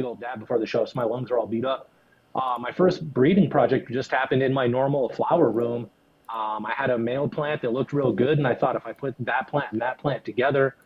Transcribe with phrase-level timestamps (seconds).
[0.00, 1.90] big old dab before the show, so my lungs are all beat up.
[2.34, 5.90] Uh, my first breeding project just happened in my normal flower room.
[6.32, 8.92] Um, I had a male plant that looked real good, and I thought if I
[8.92, 10.76] put that plant and that plant together,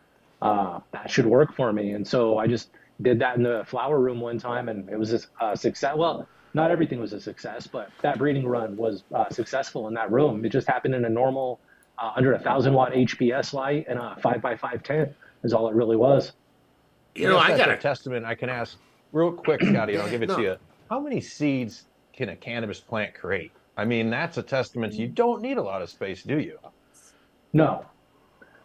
[0.41, 1.91] uh, that should work for me.
[1.91, 5.27] And so I just did that in the flower room one time, and it was
[5.39, 5.95] a success.
[5.95, 10.11] Well, not everything was a success, but that breeding run was uh, successful in that
[10.11, 10.43] room.
[10.43, 11.59] It just happened in a normal,
[11.99, 15.13] uh, under a thousand watt HPS light and a five by five tent
[15.43, 16.33] is all it really was.
[17.13, 18.25] You know, I got a testament.
[18.25, 18.77] I can ask
[19.15, 19.97] real quick, Scotty.
[19.97, 20.35] I'll give it no.
[20.35, 20.55] to you.
[20.89, 23.51] How many seeds can a cannabis plant create?
[23.77, 24.93] I mean, that's a testament.
[24.93, 26.59] You don't need a lot of space, do you?
[27.53, 27.85] No.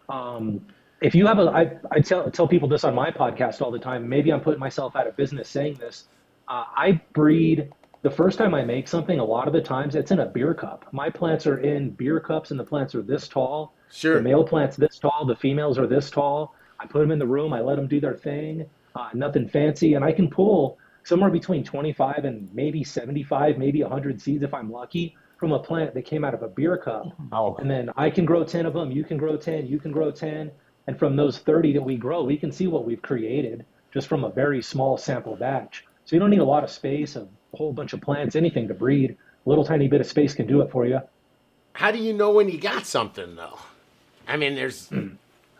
[0.08, 0.66] Um,
[1.00, 3.78] if you have a, I, I tell, tell people this on my podcast all the
[3.78, 4.08] time.
[4.08, 6.04] Maybe I'm putting myself out of business saying this.
[6.46, 7.70] Uh, I breed
[8.02, 10.54] the first time I make something, a lot of the times it's in a beer
[10.54, 10.86] cup.
[10.92, 13.74] My plants are in beer cups, and the plants are this tall.
[13.90, 14.16] Sure.
[14.16, 15.26] The male plants this tall.
[15.26, 16.54] The females are this tall.
[16.78, 17.52] I put them in the room.
[17.52, 18.66] I let them do their thing.
[18.94, 24.20] Uh, nothing fancy, and I can pull somewhere between 25 and maybe 75, maybe 100
[24.20, 27.06] seeds if I'm lucky from a plant that came out of a beer cup.
[27.32, 27.56] Oh.
[27.56, 30.10] And then I can grow 10 of them, you can grow 10, you can grow
[30.10, 30.50] 10.
[30.86, 34.24] And from those 30 that we grow, we can see what we've created just from
[34.24, 35.84] a very small sample batch.
[36.04, 38.74] So you don't need a lot of space, a whole bunch of plants, anything to
[38.74, 39.16] breed.
[39.46, 41.00] A little tiny bit of space can do it for you.
[41.72, 43.58] How do you know when you got something, though?
[44.28, 44.88] I mean, there's.
[44.88, 45.14] Hmm.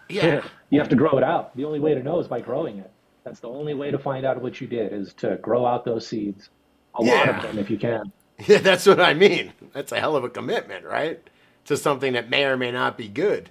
[0.08, 0.42] Yeah.
[0.72, 1.56] You have to grow it out.
[1.56, 2.88] The only way to know is by growing it.
[3.30, 6.04] That's the only way to find out what you did is to grow out those
[6.04, 6.50] seeds.
[6.98, 7.14] A yeah.
[7.14, 8.12] lot of them if you can.
[8.46, 9.52] Yeah, that's what I mean.
[9.74, 11.20] That's a hell of a commitment, right?
[11.66, 13.50] To something that may or may not be good.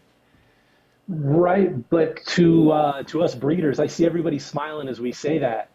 [1.07, 5.69] Right, but to uh, to us breeders, I see everybody smiling as we say that.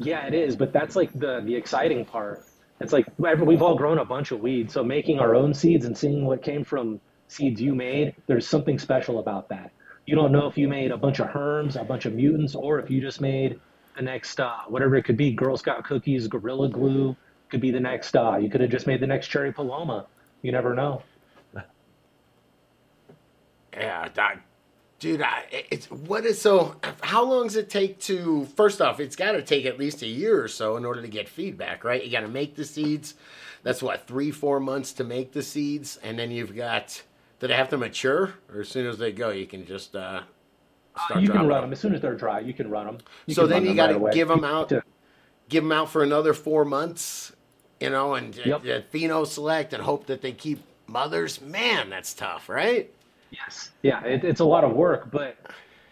[0.00, 2.44] Yeah, it is, but that's like the the exciting part.
[2.80, 5.96] It's like we've all grown a bunch of weeds, so making our own seeds and
[5.96, 9.70] seeing what came from seeds you made, there's something special about that
[10.06, 12.78] you don't know if you made a bunch of herms, a bunch of mutants, or
[12.78, 13.60] if you just made
[13.96, 17.16] the next uh, whatever it could be, Girl Scout cookies, Gorilla Glue
[17.50, 18.16] could be the next.
[18.16, 20.06] Uh, you could have just made the next Cherry Paloma.
[20.42, 21.02] You never know.
[23.72, 24.40] Yeah, that,
[24.98, 25.20] dude.
[25.20, 26.76] I, it's what is so?
[27.02, 28.46] How long does it take to?
[28.56, 31.08] First off, it's got to take at least a year or so in order to
[31.08, 32.02] get feedback, right?
[32.02, 33.14] You got to make the seeds.
[33.64, 37.02] That's what three, four months to make the seeds, and then you've got
[37.40, 40.22] do they have to mature, or as soon as they go, you can just uh,
[41.06, 41.20] start?
[41.20, 42.40] You can run them as soon as they're dry.
[42.40, 42.98] You can run them.
[43.26, 44.72] You so then you got to give them out,
[45.48, 47.32] give them out for another four months,
[47.80, 48.62] you know, and yep.
[48.62, 51.40] uh, pheno select and hope that they keep mothers.
[51.40, 52.90] Man, that's tough, right?
[53.30, 53.70] Yes.
[53.82, 55.36] Yeah, it, it's a lot of work, but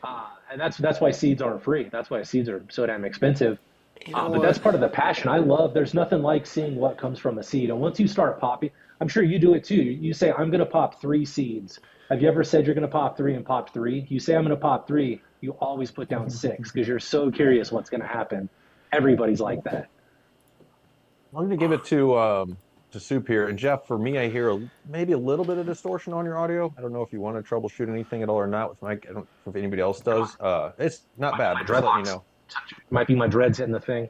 [0.02, 1.88] uh, and that's that's why seeds aren't free.
[1.90, 3.58] That's why seeds are so damn expensive.
[4.06, 5.28] You know uh, but that's part of the passion.
[5.28, 5.74] I love.
[5.74, 8.70] There's nothing like seeing what comes from a seed, and once you start popping,
[9.04, 9.74] I'm sure you do it too.
[9.74, 11.78] You say, I'm going to pop three seeds.
[12.08, 14.06] Have you ever said you're going to pop three and pop three?
[14.08, 15.20] You say, I'm going to pop three.
[15.42, 18.48] You always put down six because you're so curious what's going to happen.
[18.92, 19.88] Everybody's like that.
[21.36, 22.56] I'm going to give it to um,
[22.92, 23.46] to Soup here.
[23.48, 26.38] And Jeff, for me, I hear a, maybe a little bit of distortion on your
[26.38, 26.72] audio.
[26.78, 29.04] I don't know if you want to troubleshoot anything at all or not with mic.
[29.10, 30.34] I don't know if anybody else does.
[30.40, 32.24] Uh, it's not bad, but just let me know.
[32.88, 34.08] Might be my dreads hitting the thing.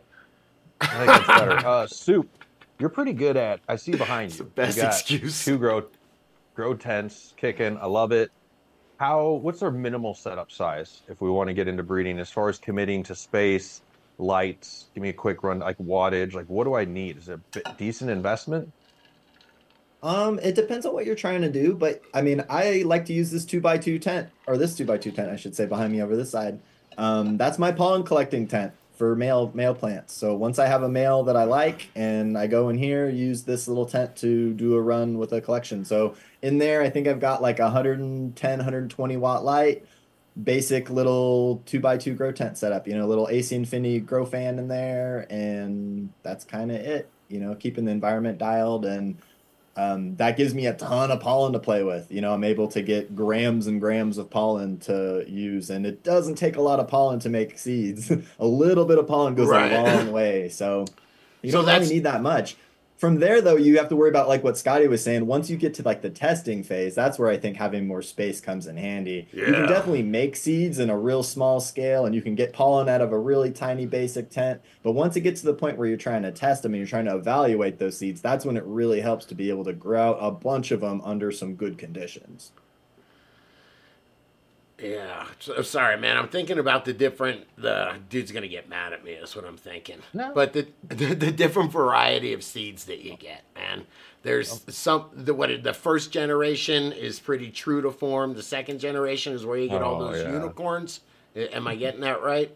[0.81, 1.67] I think it's better.
[1.67, 2.31] Uh, Soup,
[2.79, 3.61] you're pretty good at.
[3.69, 4.39] I see behind you.
[4.39, 5.45] the best you excuse.
[5.45, 5.85] Two grow,
[6.55, 7.79] grow tents kicking.
[7.79, 8.31] I love it.
[8.99, 9.31] How?
[9.31, 12.19] What's our minimal setup size if we want to get into breeding?
[12.19, 13.83] As far as committing to space,
[14.19, 14.87] lights.
[14.95, 16.35] Give me a quick run, like wattage.
[16.35, 17.19] Like, what do I need?
[17.19, 18.73] Is it a decent investment?
[20.03, 23.15] Um, it depends on what you're trying to do, but I mean, I like to
[23.15, 25.65] use this two by two tent, or this two by two tent, I should say,
[25.65, 26.61] behind me over this side.
[26.99, 30.15] Um, that's my pollen collecting tent for male male plants.
[30.15, 33.43] So once I have a male that I like and I go in here, use
[33.43, 35.85] this little tent to do a run with a collection.
[35.85, 39.85] So in there, I think I've got like a 110, 120 watt light,
[40.43, 44.59] basic little two by two grow tent setup, you know, little AC Infinity grow fan
[44.59, 45.27] in there.
[45.29, 49.19] And that's kind of it, you know, keeping the environment dialed and
[49.77, 52.11] um, that gives me a ton of pollen to play with.
[52.11, 56.03] You know, I'm able to get grams and grams of pollen to use, and it
[56.03, 58.11] doesn't take a lot of pollen to make seeds.
[58.39, 59.73] a little bit of pollen goes right.
[59.73, 60.85] a long way, so
[61.43, 62.57] you so don't really need that much.
[63.05, 65.27] From there, though, you have to worry about like what Scotty was saying.
[65.27, 68.41] Once you get to like the testing phase, that's where I think having more space
[68.41, 69.29] comes in handy.
[69.31, 69.47] Yeah.
[69.47, 72.89] You can definitely make seeds in a real small scale, and you can get pollen
[72.89, 74.63] out of a really tiny basic tent.
[74.83, 76.89] But once it gets to the point where you're trying to test them and you're
[76.89, 80.15] trying to evaluate those seeds, that's when it really helps to be able to grow
[80.15, 82.53] a bunch of them under some good conditions.
[84.79, 86.17] Yeah, so, sorry, man.
[86.17, 87.47] I'm thinking about the different.
[87.57, 89.15] The dude's gonna get mad at me.
[89.15, 89.99] That's what I'm thinking.
[90.13, 90.33] No.
[90.35, 93.87] But the, the, the different variety of seeds that you get, man.
[94.25, 94.73] There's oh.
[94.73, 98.35] some the what the first generation is pretty true to form.
[98.35, 100.33] The second generation is where you get oh, all those yeah.
[100.33, 101.01] unicorns.
[101.37, 102.55] Am I getting that right?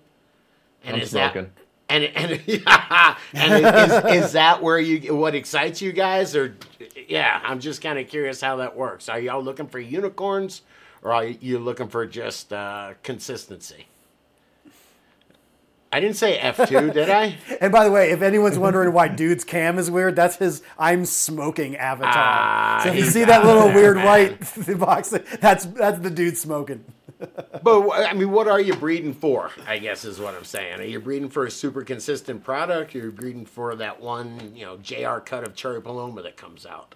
[0.83, 1.53] And I'm is smoking.
[1.89, 6.57] And and yeah, and is, is that where you what excites you guys or
[7.07, 9.09] yeah, I'm just kind of curious how that works.
[9.09, 10.63] Are y'all looking for unicorns
[11.03, 13.87] or are you looking for just uh, consistency?
[15.91, 17.37] I didn't say F2, did I?
[17.61, 21.07] And by the way, if anyone's wondering why dude's cam is weird, that's his I'm
[21.07, 22.13] smoking avatar.
[22.15, 24.07] Ah, so if you see that little that, weird man.
[24.07, 26.85] white box, that's that's the dude smoking.
[27.65, 29.51] But I mean, what are you breeding for?
[29.67, 30.79] I guess is what I'm saying.
[30.79, 32.95] Are you breeding for a super consistent product?
[32.95, 36.37] Or are you breeding for that one, you know, JR cut of cherry paloma that
[36.37, 36.95] comes out?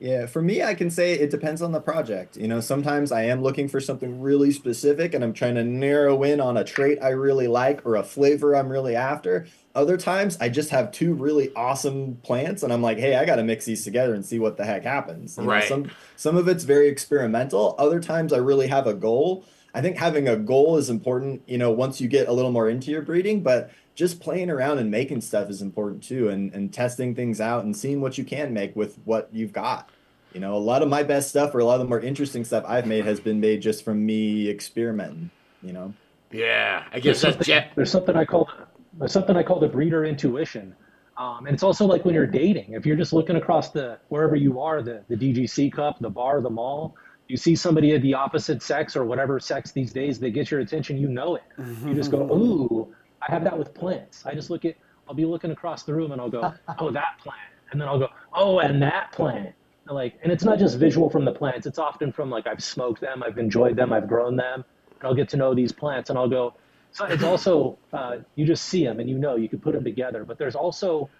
[0.00, 2.36] Yeah, for me, I can say it depends on the project.
[2.36, 6.22] You know, sometimes I am looking for something really specific and I'm trying to narrow
[6.22, 9.46] in on a trait I really like or a flavor I'm really after.
[9.74, 13.36] Other times, I just have two really awesome plants and I'm like, hey, I got
[13.36, 15.36] to mix these together and see what the heck happens.
[15.36, 15.68] You know, Right.
[15.68, 17.74] some some of it's very experimental.
[17.78, 19.44] Other times, I really have a goal.
[19.74, 22.68] I think having a goal is important, you know, once you get a little more
[22.68, 26.72] into your breeding, but just playing around and making stuff is important too and, and
[26.72, 29.90] testing things out and seeing what you can make with what you've got.
[30.32, 32.44] You know, a lot of my best stuff or a lot of the more interesting
[32.44, 35.30] stuff I've made has been made just from me experimenting,
[35.64, 35.94] you know.
[36.30, 37.72] Yeah, I There's guess that's something, Jet.
[37.74, 38.48] there's something I call
[38.92, 40.76] there's something I call the breeder intuition,
[41.16, 42.74] um, and it's also like when you're dating.
[42.74, 46.40] If you're just looking across the wherever you are, the the DGC cup, the bar,
[46.40, 46.94] the mall,
[47.26, 50.60] you see somebody of the opposite sex or whatever sex these days that gets your
[50.60, 51.42] attention, you know it.
[51.84, 54.24] You just go, ooh, I have that with plants.
[54.26, 54.76] I just look at,
[55.08, 57.98] I'll be looking across the room and I'll go, oh, that plant, and then I'll
[57.98, 59.54] go, oh, and that plant.
[59.86, 61.66] And like, and it's not just visual from the plants.
[61.66, 64.64] It's often from like I've smoked them, I've enjoyed them, I've grown them,
[65.00, 66.54] and I'll get to know these plants, and I'll go.
[66.92, 69.84] So it's also uh, you just see them and you know you can put them
[69.84, 70.24] together.
[70.24, 71.10] But there's also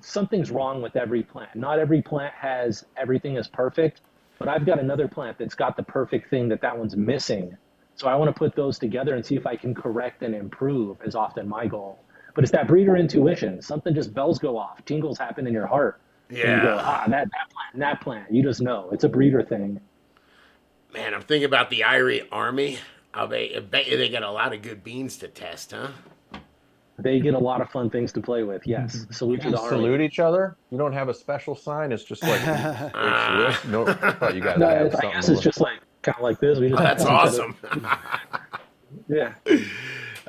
[0.00, 1.54] something's wrong with every plant.
[1.54, 4.00] Not every plant has everything is perfect,
[4.38, 7.56] but I've got another plant that's got the perfect thing that that one's missing.
[8.00, 10.96] So I want to put those together and see if I can correct and improve
[11.04, 11.98] is often my goal.
[12.34, 13.60] But it's that breeder intuition.
[13.60, 16.00] Something just bells go off, tingles happen in your heart.
[16.30, 18.32] And you go, Yeah, ah, that, that plant, that plant.
[18.32, 18.88] You just know.
[18.90, 19.78] It's a breeder thing.
[20.94, 22.78] man, I'm thinking about the Irie Army.
[23.12, 25.88] I bet, I bet you they got a lot of good beans to test, huh?
[26.98, 28.66] They get a lot of fun things to play with.
[28.66, 29.04] Yes.
[29.10, 29.76] Salute to the guys army.
[29.76, 30.56] salute each other.
[30.70, 31.92] You don't have a special sign.
[31.92, 33.86] It's just like it's- no.
[33.86, 36.58] I thought you guys No, have I guess it's just like kind of like this.
[36.58, 37.56] We just Oh, that's awesome.
[39.08, 39.34] Yeah.
[39.44, 39.64] Hey,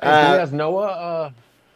[0.00, 0.86] Uh, yes, Noah.
[0.86, 1.30] Uh,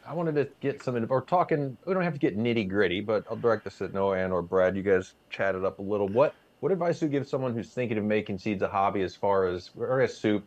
[0.07, 1.05] I wanted to get some.
[1.11, 1.77] Or talking.
[1.85, 4.43] We don't have to get nitty gritty, but I'll direct this at Noah and or
[4.43, 4.77] Brad.
[4.77, 6.09] You guys chatted up a little.
[6.09, 9.15] What what advice would you give someone who's thinking of making seeds a hobby, as
[9.15, 10.45] far as or a soup,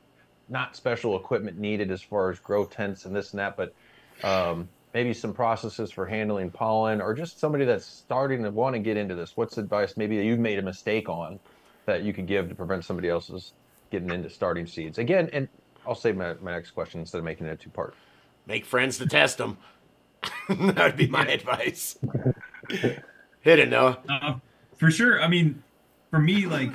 [0.47, 3.73] not special equipment needed as far as grow tents and this and that, but
[4.23, 8.79] um, maybe some processes for handling pollen, or just somebody that's starting to want to
[8.79, 9.35] get into this.
[9.35, 11.39] What's advice maybe that you've made a mistake on
[11.89, 13.53] that you could give to prevent somebody else's
[13.89, 15.29] getting into starting seeds again?
[15.33, 15.47] And
[15.87, 17.95] I'll save my, my next question instead of making it a two part.
[18.45, 19.57] Make friends to test them.
[20.49, 21.97] that would be my advice.
[22.69, 23.99] Hit it, Noah.
[24.07, 24.35] Uh,
[24.77, 25.21] for sure.
[25.21, 25.63] I mean,
[26.09, 26.71] for me, like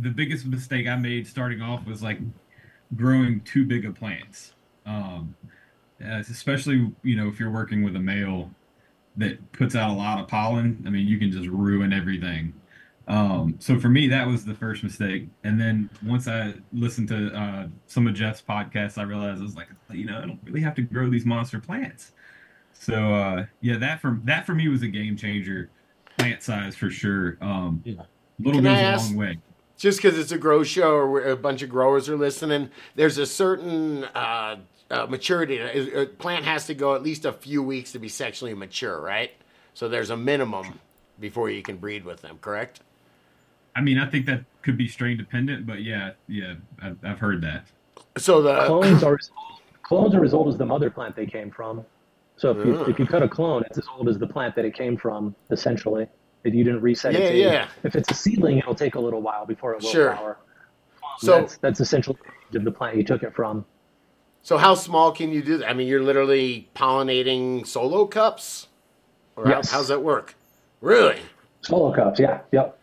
[0.00, 2.18] the biggest mistake I made starting off was like
[2.96, 4.54] growing too big of plants.
[4.86, 5.34] Um,
[6.00, 8.50] especially you know if you're working with a male
[9.16, 10.82] that puts out a lot of pollen.
[10.86, 12.52] I mean, you can just ruin everything.
[13.08, 15.26] Um, so for me, that was the first mistake.
[15.42, 19.56] And then once I listened to uh, some of Jeff's podcasts, I realized I was
[19.56, 22.12] like, you know, I don't really have to grow these monster plants.
[22.72, 25.70] So uh, yeah, that for that for me was a game changer.
[26.18, 27.36] Plant size for sure.
[27.40, 28.02] Um, Yeah.
[28.38, 29.38] Little Can goes I a ask- long way.
[29.76, 33.26] just because it's a grow show or a bunch of growers are listening, there's a
[33.26, 34.56] certain uh,
[34.90, 35.58] uh, maturity.
[35.58, 39.00] A a plant has to go at least a few weeks to be sexually mature,
[39.00, 39.32] right?
[39.74, 40.78] So there's a minimum
[41.18, 42.80] before you can breed with them, correct?
[43.76, 47.40] I mean, I think that could be strain dependent, but yeah, yeah, I've, I've heard
[47.42, 47.64] that.
[48.18, 49.18] So the clones are
[49.82, 51.84] clones are as old as the mother plant they came from.
[52.36, 54.64] So if you, if you cut a clone, it's as old as the plant that
[54.64, 56.06] it came from, essentially.
[56.42, 57.44] If you didn't reset Yeah, its age.
[57.44, 57.68] yeah.
[57.84, 60.14] If it's a seedling, it'll take a little while before it will Sure.
[60.14, 60.38] flower.
[61.18, 63.64] So- that's, that's essentially the age of the plant you took it from.
[64.42, 65.68] so how small can you do that?
[65.68, 68.68] I mean, you're literally pollinating solo cups,
[69.36, 69.70] or how- Yes.
[69.70, 70.34] how's that work?
[70.80, 71.20] Really?
[71.60, 72.78] Solo cups, yeah, yep.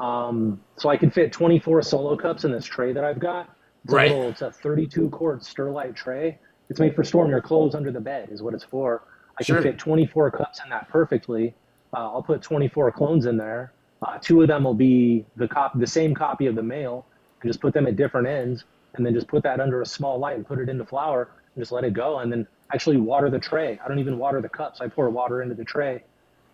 [0.00, 3.50] Um, so I can fit 24 solo cups in this tray that I've got.
[3.84, 4.10] It's Right.
[4.10, 6.38] a little, it's a 32 quart Sterlite tray.
[6.70, 9.02] It's made for storing your clothes under the bed, is what it's for.
[9.38, 9.56] I Sure.
[9.56, 11.54] can fit 24 cups in that perfectly.
[11.94, 13.74] Uh, I'll put 24 clones in there.
[14.06, 17.06] Uh, two of them will be the cop, the same copy of the male,
[17.42, 18.64] and just put them at different ends,
[18.94, 21.62] and then just put that under a small light and put it into flower, and
[21.62, 23.78] just let it go, and then actually water the tray.
[23.84, 24.80] I don't even water the cups.
[24.80, 26.04] I pour water into the tray,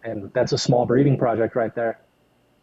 [0.02, 2.00] and that's a small breeding project right there.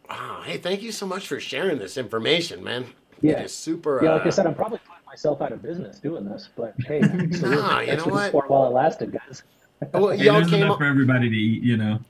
[0.08, 0.42] Wow.
[0.44, 2.86] Hey, thank you so much for sharing this information, man.
[3.20, 3.40] Yeah.
[3.40, 4.00] It is super.
[4.02, 6.74] Yeah, like I uh, said, I'm probably putting myself out of business doing this, but
[6.86, 7.00] hey,
[7.32, 7.32] salute.
[7.58, 8.24] Nah, you know for the what?
[8.26, 9.42] support while it lasted, guys.
[9.92, 10.78] Well, Hey, y'all there's came enough up.
[10.78, 12.00] for everybody to eat, you know.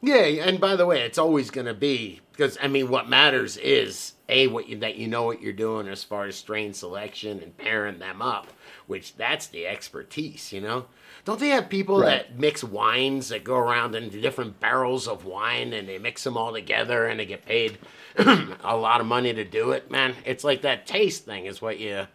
[0.00, 0.16] Yeah,
[0.46, 4.14] and by the way, it's always going to be because I mean, what matters is
[4.32, 7.56] a what you that you know what you're doing as far as strain selection and
[7.58, 8.48] pairing them up,
[8.88, 10.86] which that's the expertise, you know.
[11.26, 12.04] Don't they have people Right.
[12.04, 16.38] that mix wines that go around in different barrels of wine and they mix them
[16.38, 17.78] all together and they get paid
[18.18, 20.16] a lot of money to do it, man?
[20.26, 22.06] It's like that taste thing is what you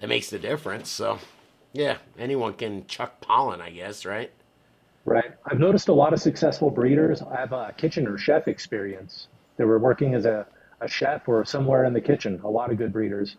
[0.00, 0.90] that makes the difference.
[0.90, 1.20] So,
[1.72, 4.32] yeah, anyone can chuck pollen, I guess, right?
[5.04, 5.32] Right.
[5.50, 9.28] I've noticed a lot of successful breeders I have a kitchen or chef experience.
[9.58, 10.46] They were working as a,
[10.82, 12.40] a chef or somewhere in the kitchen.
[12.44, 13.36] A lot of good breeders.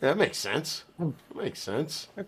[0.00, 0.84] That makes sense.
[1.34, 2.08] makes sense.
[2.16, 2.24] A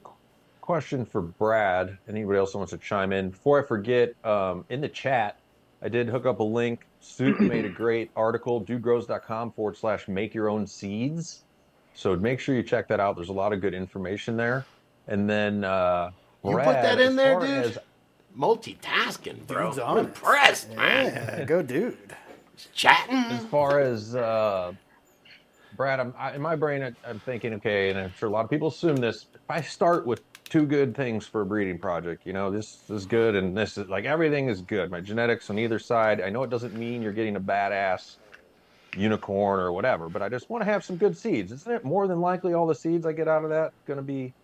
[0.60, 1.96] question for Brad.
[2.08, 3.30] Anybody else wants to chime in?
[3.30, 5.38] Before I forget, um, in the chat,
[5.80, 6.86] I did hook up a link.
[7.00, 11.44] Soup made a great article, dudegrows.com forward slash make your own seeds.
[11.94, 13.16] So make sure you check that out.
[13.16, 14.64] There's a lot of good information there.
[15.08, 16.10] And then, uh,
[16.44, 17.64] You put Brad, that in as there, far dude?
[17.66, 17.78] as-
[18.38, 19.66] Multitasking, bro.
[19.66, 21.06] Dude's I'm impressed, man.
[21.38, 21.96] Yeah, go dude.
[22.72, 23.16] Chatting.
[23.16, 24.72] as far as uh,
[25.76, 28.44] Brad, I'm, I, in my brain, I, I'm thinking, okay, and I'm sure a lot
[28.44, 29.26] of people assume this.
[29.34, 33.06] If I start with two good things for a breeding project, you know, this is
[33.06, 34.90] good and this is like everything is good.
[34.90, 36.20] My genetics on either side.
[36.20, 38.16] I know it doesn't mean you're getting a badass
[38.96, 41.52] unicorn or whatever, but I just want to have some good seeds.
[41.52, 44.02] Isn't it more than likely all the seeds I get out of that going to
[44.02, 44.34] be?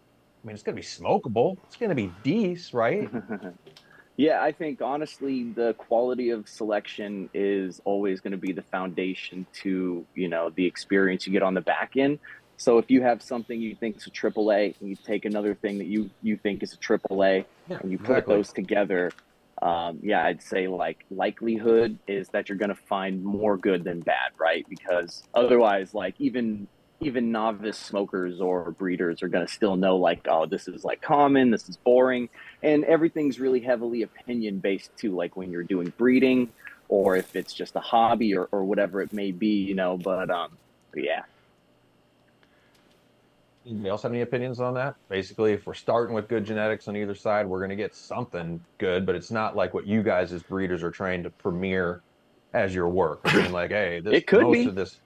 [0.43, 1.59] I mean, it's going to be smokable.
[1.67, 3.11] It's going to be decent, right?
[4.19, 9.47] Yeah, I think honestly, the quality of selection is always going to be the foundation
[9.63, 12.19] to you know the experience you get on the back end.
[12.57, 15.55] So if you have something you think is a triple A, and you take another
[15.55, 18.35] thing that you you think is a triple A, Yeah, and you put exactly.
[18.35, 19.11] those together,
[19.63, 24.03] um, yeah, I'd say like likelihood is that you're going to find more good than
[24.03, 24.67] bad, right?
[24.69, 26.67] Because otherwise, like even
[27.01, 31.01] even novice smokers or breeders are going to still know like, oh, this is like
[31.01, 32.29] common, this is boring,
[32.63, 35.15] and everything's really heavily opinion based too.
[35.15, 36.51] Like when you're doing breeding,
[36.89, 39.97] or if it's just a hobby or, or whatever it may be, you know.
[39.97, 40.51] But um,
[40.93, 41.23] but yeah.
[43.67, 44.97] Anybody else have any opinions on that?
[45.11, 48.65] Basically, if we're starting with good genetics on either side, we're going to get something
[48.79, 52.01] good, but it's not like what you guys as breeders are trying to premiere
[52.55, 53.21] as your work.
[53.25, 54.67] I mean, like, hey, this It could most be.
[54.67, 54.99] of this.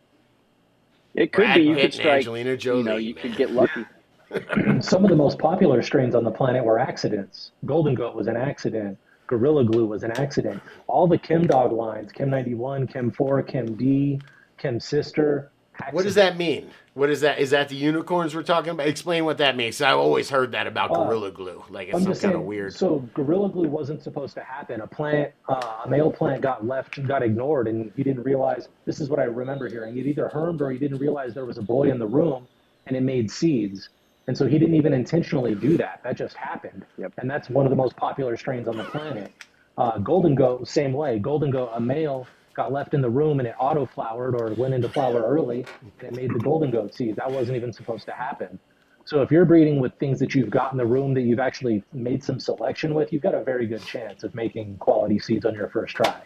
[1.14, 2.18] It could Brad be you Pitt could strike.
[2.18, 3.84] Angelina Jolie, you know, you could get lucky.
[4.80, 7.52] Some of the most popular strains on the planet were accidents.
[7.66, 8.98] Golden Goat was an accident.
[9.26, 10.62] Gorilla Glue was an accident.
[10.86, 14.20] All the Chem Dog lines, Chem 91, Chem 4, Chem D,
[14.58, 15.50] Chem Sister.
[15.90, 16.70] What does that mean?
[16.94, 17.38] What is that?
[17.38, 18.86] Is that the unicorns we're talking about?
[18.86, 19.80] Explain what that means.
[19.80, 21.64] I've always heard that about Uh, Gorilla Glue.
[21.70, 22.74] Like it's I'm some just kind saying, of weird.
[22.74, 24.82] So Gorilla Glue wasn't supposed to happen.
[24.82, 28.68] A plant, uh, a male plant got left, got ignored, and he didn't realize.
[28.84, 29.96] This is what I remember hearing.
[29.96, 32.46] It either hermed or he didn't realize there was a boy in the room,
[32.86, 33.88] and it made seeds.
[34.26, 36.00] And so he didn't even intentionally do that.
[36.04, 36.84] That just happened.
[36.98, 37.14] Yep.
[37.18, 39.32] And that's one of the most popular strains on the planet.
[39.78, 41.18] Uh, Golden Goat, same way.
[41.18, 44.74] Golden Goat, a male got left in the room and it auto flowered or went
[44.74, 45.64] into flower early,
[46.00, 47.16] and it made the Golden Goat seeds.
[47.16, 48.58] That wasn't even supposed to happen.
[49.04, 51.82] So if you're breeding with things that you've got in the room that you've actually
[51.92, 55.54] made some selection with, you've got a very good chance of making quality seeds on
[55.54, 56.22] your first try.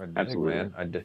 [0.00, 0.54] I dig, Absolutely.
[0.54, 0.74] man.
[0.76, 1.04] I did.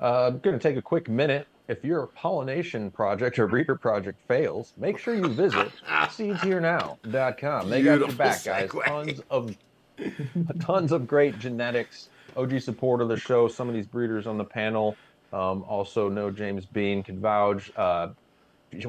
[0.00, 1.46] Uh, I'm going to take a quick minute.
[1.68, 7.70] If your pollination project or breeder project fails, make sure you visit seedsherenow.com.
[7.70, 8.68] They got your Beautiful back, guys.
[8.70, 8.84] segue.
[8.84, 9.56] Tons of
[10.60, 12.08] tons of great genetics.
[12.36, 13.48] OG support of the show.
[13.48, 14.96] Some of these breeders on the panel
[15.32, 17.70] um, also know James Bean can vouch.
[17.76, 18.08] Uh,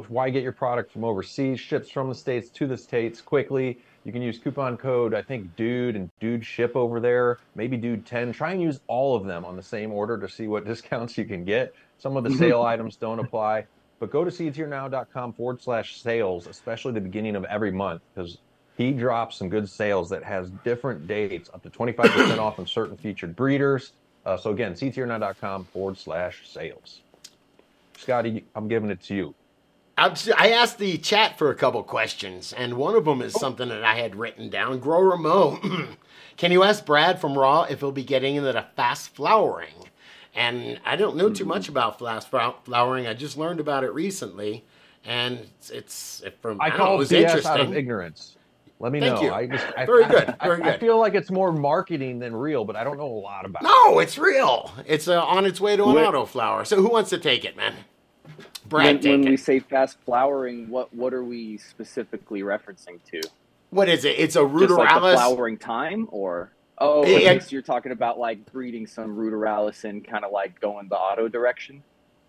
[0.07, 1.59] why get your product from overseas?
[1.59, 3.79] Ships from the states to the states quickly.
[4.05, 7.39] You can use coupon code I think Dude and Dude Ship over there.
[7.55, 8.31] Maybe Dude ten.
[8.31, 11.25] Try and use all of them on the same order to see what discounts you
[11.25, 11.73] can get.
[11.97, 13.65] Some of the sale items don't apply.
[13.99, 18.37] But go to seedsherenow.com forward slash sales, especially the beginning of every month, because
[18.77, 22.97] he drops some good sales that has different dates, up to 25% off on certain
[22.97, 23.91] featured breeders.
[24.25, 27.01] Uh, so again, seedsherenow.com forward slash sales.
[27.97, 29.35] Scotty, I'm giving it to you.
[29.95, 33.83] I asked the chat for a couple questions, and one of them is something that
[33.83, 34.79] I had written down.
[34.79, 35.59] Grow Mo,
[36.37, 39.75] can you ask Brad from Raw if he'll be getting into the fast flowering?
[40.33, 42.29] And I don't know too much about fast
[42.65, 43.05] flowering.
[43.05, 44.63] I just learned about it recently,
[45.05, 48.35] and it's, it's from I I, know, call it was BS out of ignorance.
[48.83, 49.21] Let me Thank know.
[49.21, 49.31] you.
[49.31, 50.79] I just, I, Very I- good, I, very I good.
[50.81, 53.65] feel like it's more marketing than real, but I don't know a lot about it.
[53.65, 54.73] No, it's real.
[54.85, 56.03] It's uh, on its way to an Wait.
[56.05, 56.65] auto flower.
[56.65, 57.73] So who wants to take it, man?
[58.67, 59.29] Brad, When, take when it.
[59.29, 63.21] we say fast flowering, what what are we specifically referencing to?
[63.69, 64.19] what is it?
[64.19, 65.13] It's a Just like the ruderalis.
[65.13, 67.31] flowering time, or oh, Yeah.
[67.31, 71.29] okay, you're talking about like breeding some ruderalis and kind of like going the auto
[71.29, 71.81] direction.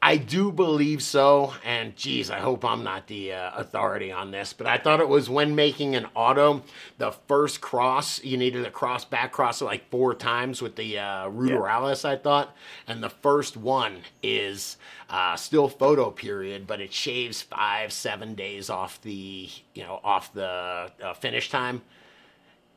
[0.07, 4.53] I do believe so, and geez, I hope I'm not the uh, authority on this,
[4.53, 6.63] but I thought it was when making an auto,
[6.99, 11.31] the first cross you needed a cross back cross like four times with the uh,
[11.31, 12.55] Ruderalis, I thought,
[12.87, 14.77] and the first one is
[15.09, 20.35] uh, still photo period, but it shaves five seven days off the you know off
[20.35, 21.81] the uh, finish time.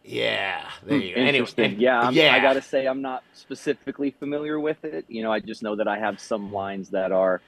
[0.08, 1.22] Yeah, there you go.
[1.22, 1.66] Anyway, Interesting.
[1.74, 2.34] and- yeah, I'm, yeah.
[2.34, 5.06] I gotta say I'm not specifically familiar with it.
[5.10, 7.42] You know, I just know that I have some lines that are,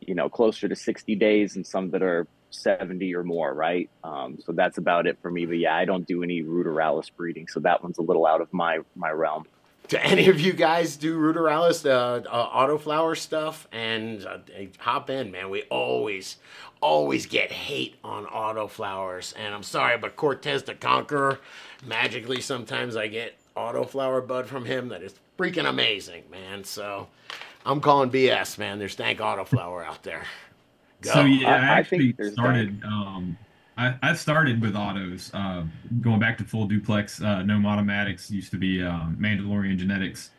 [0.00, 3.88] you know, closer to 60 days and some that are 70 or more, right?
[4.02, 5.46] Um, so that's about it for me.
[5.46, 8.52] But yeah, I don't do any ruderalis breeding, so that one's a little out of
[8.52, 9.44] my my realm.
[9.90, 13.66] Do any of you guys do Ruderalis, uh, uh, autoflower stuff?
[13.72, 14.38] And uh,
[14.78, 15.50] hop in, man.
[15.50, 16.36] We always,
[16.80, 19.34] always get hate on autoflowers.
[19.36, 21.40] And I'm sorry, but Cortez the Conqueror,
[21.84, 26.62] magically, sometimes I get autoflower bud from him that is freaking amazing, man.
[26.62, 27.08] So
[27.66, 28.78] I'm calling BS, man.
[28.78, 30.22] There's thank autoflower out there.
[31.00, 31.14] Go.
[31.14, 32.80] So yeah, I- I, I actually think there's started.
[32.84, 33.36] Um,
[33.80, 35.64] I, I started with autos, uh,
[36.02, 37.22] going back to full duplex.
[37.22, 40.30] Uh, Gnome Automatics used to be um, Mandalorian Genetics.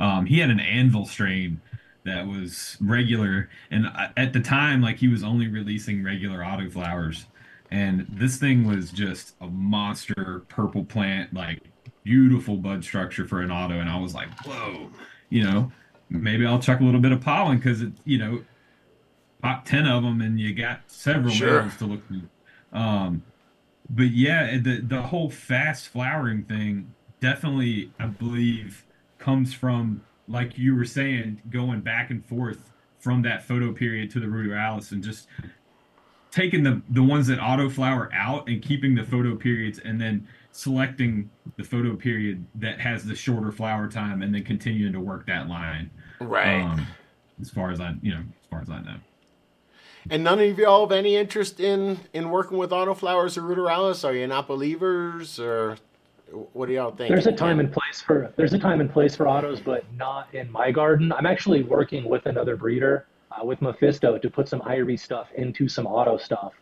[0.00, 1.60] Um, he had an anvil strain
[2.04, 6.68] that was regular, and I, at the time, like he was only releasing regular auto
[6.68, 7.26] flowers,
[7.70, 11.60] and this thing was just a monster purple plant, like
[12.02, 14.90] beautiful bud structure for an auto, and I was like, whoa,
[15.30, 15.70] you know,
[16.10, 18.42] maybe I'll chuck a little bit of pollen because it, you know,
[19.40, 21.70] pop 10 of them and you got several Sure.
[21.78, 22.22] to look through.
[22.72, 23.22] Um,
[23.90, 28.84] but yeah, the, the whole fast flowering thing definitely, I believe,
[29.18, 34.20] comes from, like you were saying, going back and forth from that photo period to
[34.20, 35.28] the ruderalis and just
[36.30, 40.26] taking the, the ones that auto flower out and keeping the photo periods and then
[40.52, 45.26] selecting the photo period that has the shorter flower time and then continuing to work
[45.26, 45.90] that line.
[46.20, 46.62] right.
[46.62, 46.86] Um,
[47.40, 48.96] as far as I, you know, as far as I know.
[50.10, 54.04] And none of y'all have any interest in in working with autoflowers or Ruderalis?
[54.04, 55.76] Are you not believers, or
[56.52, 57.10] what do y'all think?
[57.10, 60.32] There's a time and place for there's a time and place for autos, but not
[60.34, 61.12] in my garden.
[61.12, 65.68] I'm actually working with another breeder, uh, with Mephisto, to put some Irie stuff into
[65.68, 66.54] some auto stuff.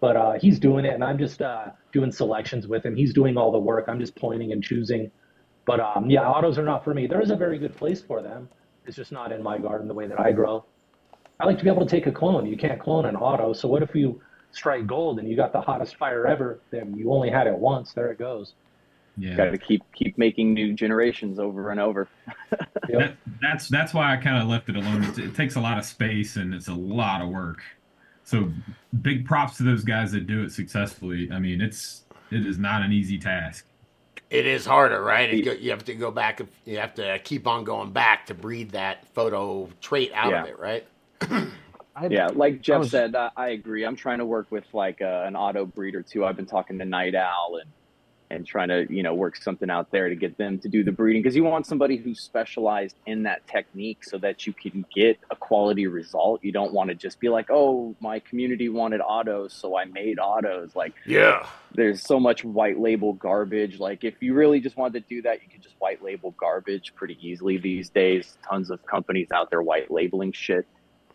[0.00, 2.94] But uh, he's doing it, and I'm just uh, doing selections with him.
[2.94, 3.86] He's doing all the work.
[3.88, 5.10] I'm just pointing and choosing.
[5.66, 7.06] But um, yeah, autos are not for me.
[7.06, 8.48] There is a very good place for them.
[8.86, 10.64] It's just not in my garden the way that I grow.
[11.40, 12.46] I like to be able to take a clone.
[12.46, 13.52] You can't clone an auto.
[13.52, 14.20] So what if you
[14.52, 16.60] strike gold and you got the hottest fire ever?
[16.70, 17.92] Then you only had it once.
[17.92, 18.54] There it goes.
[19.16, 19.36] Yeah.
[19.36, 22.08] Got to keep keep making new generations over and over.
[22.50, 22.60] Yep.
[22.86, 25.04] That, that's that's why I kind of left it alone.
[25.04, 27.62] It, it takes a lot of space and it's a lot of work.
[28.24, 28.50] So
[29.02, 31.30] big props to those guys that do it successfully.
[31.32, 33.66] I mean, it's it is not an easy task.
[34.30, 35.32] It is harder, right?
[35.32, 36.40] It you have to go back.
[36.64, 40.58] You have to keep on going back to breed that photo trait out of it,
[40.58, 40.86] right?
[41.96, 43.84] I, Yeah, like Jeff was- said, I, I agree.
[43.84, 46.24] I'm trying to work with like uh, an auto breeder too.
[46.24, 47.70] I've been talking to Night Owl and
[48.30, 50.90] and trying to you know work something out there to get them to do the
[50.90, 55.18] breeding because you want somebody who's specialized in that technique so that you can get
[55.30, 56.42] a quality result.
[56.42, 60.18] You don't want to just be like, oh, my community wanted autos, so I made
[60.18, 60.74] autos.
[60.74, 61.46] Like Yeah.
[61.74, 63.78] there's so much white label garbage.
[63.78, 66.94] Like if you really just wanted to do that, you could just white label garbage
[66.96, 68.36] pretty easily these days.
[68.48, 70.66] Tons of companies out there white labeling shit.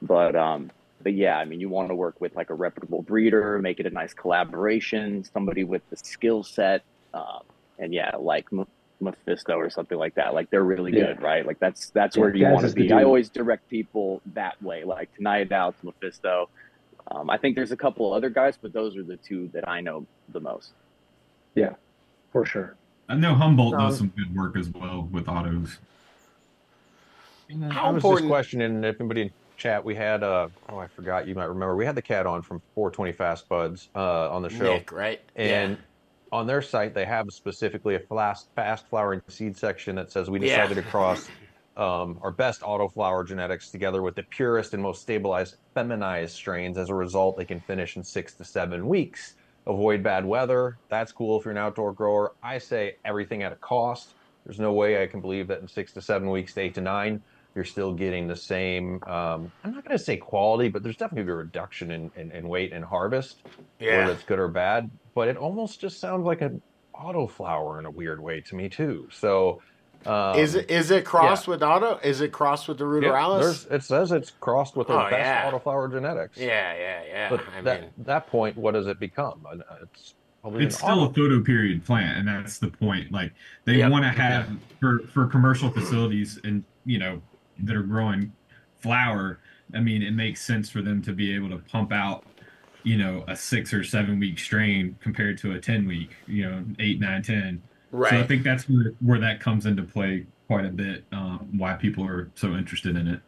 [0.01, 3.59] But um but yeah, I mean you want to work with like a reputable breeder,
[3.59, 6.83] make it a nice collaboration, somebody with the skill set.
[7.13, 7.41] Um,
[7.77, 8.67] and yeah, like M-
[9.01, 10.33] Mephisto or something like that.
[10.33, 11.07] Like they're really Yeah.
[11.13, 11.45] good, right?
[11.45, 12.91] Like that's that's Yeah, where you want to be.
[12.91, 16.49] I always direct people that way, like tonight out to Mephisto.
[17.11, 19.81] Um, I think there's a couple other guys, but those are the two that I
[19.81, 20.73] know the most.
[21.55, 21.73] Yeah,
[22.31, 22.75] for sure.
[23.07, 25.79] I know Humboldt Um, does some good work as well with autos.
[27.71, 30.87] How I was important- just questioning if anybody in chat we had uh oh I
[30.87, 34.41] forgot you might remember we had the cat on from 420 Fast Buds uh on
[34.41, 35.19] the show Nick, right?
[35.35, 35.77] and
[36.31, 40.39] on their site they have specifically a fast fast flowering seed section that says we
[40.39, 40.45] Yeah.
[40.47, 41.29] decided to cross
[41.75, 46.77] um, our best autoflower genetics together with the purest and most stabilized feminized strains.
[46.77, 49.33] As a result, they can finish in six to seven weeks.
[49.65, 50.77] Avoid bad weather.
[50.89, 52.33] That's cool if you're an outdoor grower.
[52.43, 54.13] I say everything at a cost.
[54.45, 56.81] There's no way I can believe that in six to seven weeks, to eight to
[56.81, 57.23] nine,
[57.55, 59.01] you're still getting the same.
[59.07, 62.47] Um, I'm not going to say quality, but there's definitely a reduction in, in, in
[62.47, 63.41] weight and harvest
[63.79, 63.99] Yeah.
[64.01, 64.89] whether it's good or bad.
[65.15, 66.61] But it almost just sounds like an
[66.95, 69.07] autoflower in a weird way to me too.
[69.11, 69.61] So
[70.05, 71.99] um, is it is it crossed with auto?
[72.01, 73.39] Is it crossed with the yeah, Ruderalis?
[73.39, 75.51] there's- it says it's crossed with our Oh, best yeah.
[75.51, 76.37] autoflower genetics.
[76.37, 77.29] yeah, yeah, yeah.
[77.29, 79.43] But I that mean, that point, what does it become?
[79.83, 81.13] It's probably It's an still a auto.
[81.13, 83.11] photo period plant, and that's the point.
[83.11, 83.33] Like
[83.65, 83.91] they Yep.
[83.91, 87.21] want to have for for commercial facilities and you know
[87.63, 88.31] that are growing
[88.79, 89.39] flower.
[89.73, 92.25] I mean, it makes sense for them to be able to pump out,
[92.83, 96.63] you know, a six or seven week strain compared to a 10 week, you know,
[96.79, 97.61] eight, nine, 10.
[97.91, 98.09] Right.
[98.09, 101.73] So I think that's where, where that comes into play quite a bit, um, why
[101.73, 103.19] people are so interested in it.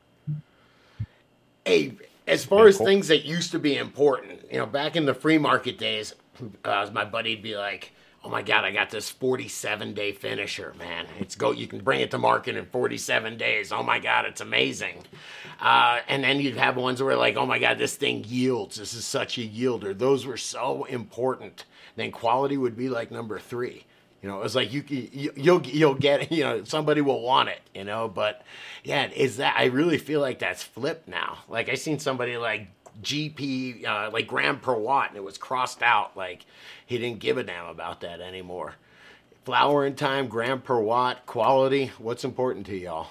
[1.65, 1.93] Hey,
[2.27, 5.37] as far as things that used to be important, you know, back in the free
[5.37, 6.15] market days,
[6.65, 7.91] uh, my buddy'd be like,
[8.23, 11.07] "Oh my god, I got this 47 day finisher, man!
[11.19, 11.51] It's go.
[11.51, 13.71] You can bring it to market in 47 days.
[13.71, 15.03] Oh my god, it's amazing."
[15.59, 18.77] Uh, and then you'd have ones where like, "Oh my god, this thing yields.
[18.77, 21.65] This is such a yielder." Those were so important.
[21.95, 23.85] Then quality would be like number three.
[24.21, 27.49] You know, it was like you, you you'll you'll get you know somebody will want
[27.49, 27.61] it.
[27.73, 28.43] You know, but
[28.83, 31.39] yeah, is that I really feel like that's flipped now.
[31.49, 32.67] Like I seen somebody like
[33.01, 36.15] GP uh, like gram per watt, and it was crossed out.
[36.17, 36.45] Like
[36.85, 38.75] he didn't give a damn about that anymore.
[39.45, 41.91] Flowering time, gram per watt, quality.
[41.97, 43.07] What's important to y'all?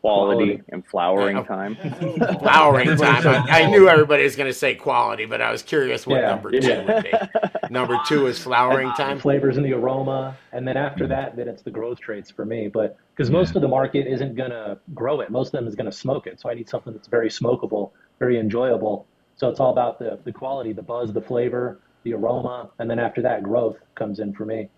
[0.00, 0.62] Quality, Quality.
[0.70, 1.42] and flowering Yeah.
[1.42, 1.76] time.
[2.40, 3.26] Flowering time.
[3.26, 6.28] I, I knew everybody was going to say quality, but I was curious what Yeah,
[6.28, 6.82] number two yeah.
[6.84, 7.12] would be.
[7.70, 9.18] Number two is flowering time.
[9.18, 12.68] flavors and the aroma, and then after that, then it's the growth traits for me.
[12.72, 15.92] But because most of the market isn't gonna grow it, most of them is gonna
[15.92, 16.40] smoke it.
[16.40, 19.06] So I need something that's very smokable, very enjoyable.
[19.36, 22.98] So it's all about the the quality, the buzz, the flavor, the aroma, and then
[22.98, 24.68] after that, growth comes in for me.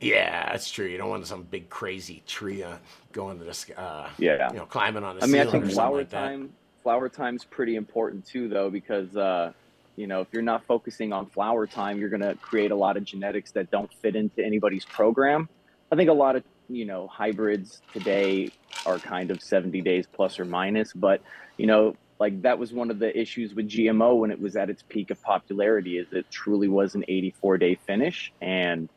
[0.00, 0.86] Yeah, that's true.
[0.86, 2.76] You don't want some big crazy tree uh,
[3.12, 4.50] going to the sky, uh, Yeah.
[4.52, 6.28] you know, climbing on the I mean, I think or something flower like that.
[6.28, 6.52] time.
[6.82, 9.52] Flower time's pretty important too, though, because uh,
[9.96, 12.96] you know if you're not focusing on flower time, you're going to create a lot
[12.96, 15.48] of genetics that don't fit into anybody's program.
[15.92, 18.50] I think a lot of you know hybrids today
[18.86, 21.22] are kind of 70 days plus or minus, but
[21.56, 24.70] you know like that was one of the issues with GMO when it was at
[24.70, 28.88] its peak of popularity is it truly was an 84 day finish and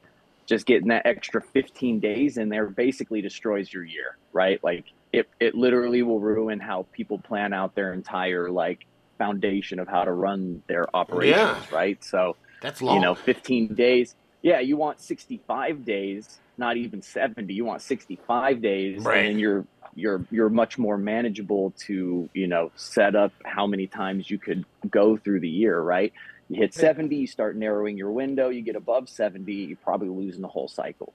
[0.45, 4.63] just getting that extra 15 days in there basically destroys your year, right?
[4.63, 8.85] Like it, it literally will ruin how people plan out their entire like
[9.17, 11.63] foundation of how to run their operations, Yeah.
[11.75, 12.01] right?
[12.03, 12.95] So, That's long.
[12.95, 14.15] you know, 15 days.
[14.43, 17.53] Yeah, you want 65 days, not even 70.
[17.53, 19.25] You want 65 days Right.
[19.25, 19.65] and you're
[19.97, 24.63] you're you're much more manageable to, you know, set up how many times you could
[24.89, 26.13] go through the year, right?
[26.49, 30.41] You hit 70, you start narrowing your window, you get above 70, you're probably losing
[30.41, 31.13] the whole cycle.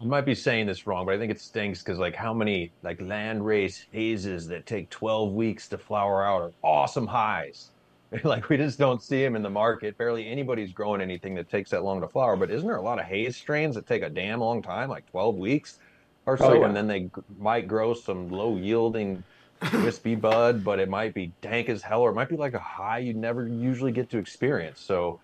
[0.00, 2.70] I might be saying this wrong, but I think it stinks because like how many
[2.82, 7.70] like land race hazes that take 12 weeks to flower out are awesome highs.
[8.22, 9.98] like we just don't see them in the market.
[9.98, 12.36] Barely anybody's growing anything that takes that long to flower.
[12.36, 15.10] But isn't there a lot of haze strains that take a damn long time, like
[15.10, 15.78] 12 weeks
[16.26, 16.66] or oh, so, Oh, yeah.
[16.66, 19.22] and then they g- might grow some low yielding
[19.72, 22.58] wispy bud, but it might be dank as hell, or it might be like a
[22.58, 24.80] high you never usually get to experience.
[24.80, 25.20] So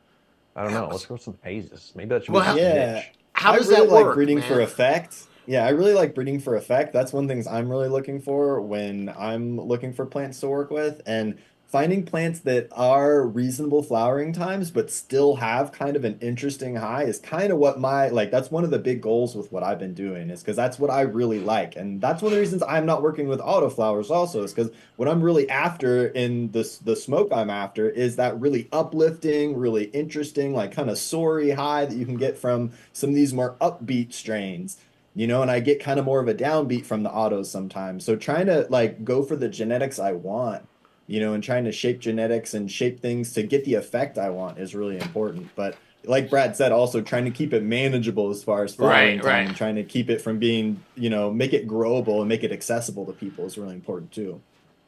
[0.57, 0.89] I don't know.
[0.91, 1.93] Let's grow some hazes.
[1.95, 2.95] Maybe that should Well, be how- the Yeah.
[2.95, 3.13] niche.
[3.35, 4.49] How I really that like breeding man?
[4.49, 5.25] for effect.
[5.47, 6.93] Yeah, I really like breeding for effect.
[6.93, 11.01] That's one things I'm really looking for when I'm looking for plants to work with
[11.07, 11.37] and
[11.73, 17.03] finding plants that are reasonable flowering times but still have kind of an interesting high
[17.03, 19.79] is kind of what my like that's one of the big goals with what I've
[19.79, 22.63] been doing is because that's what I really like and that's one of the reasons
[22.63, 26.79] I'm not working with auto flowers also is because what I'm really after in this
[26.79, 31.87] the smoke I'm after is that really uplifting, really interesting, like kind of soary high
[31.87, 34.77] that you can get from some of these more upbeat strains.
[35.15, 38.05] You know, and I get kind of more of a downbeat from the autos sometimes.
[38.05, 40.63] So trying to like go for the genetics I want,
[41.07, 44.31] you know, and trying to shape genetics and shape things to get the effect I
[44.31, 45.51] want is really important.
[45.55, 49.23] But like Brad said, also trying to keep it manageable as far as flowering Right,
[49.23, 49.49] time right.
[49.49, 52.53] and trying to keep it from being, you know, make it growable and make it
[52.53, 54.41] accessible to people is really important too.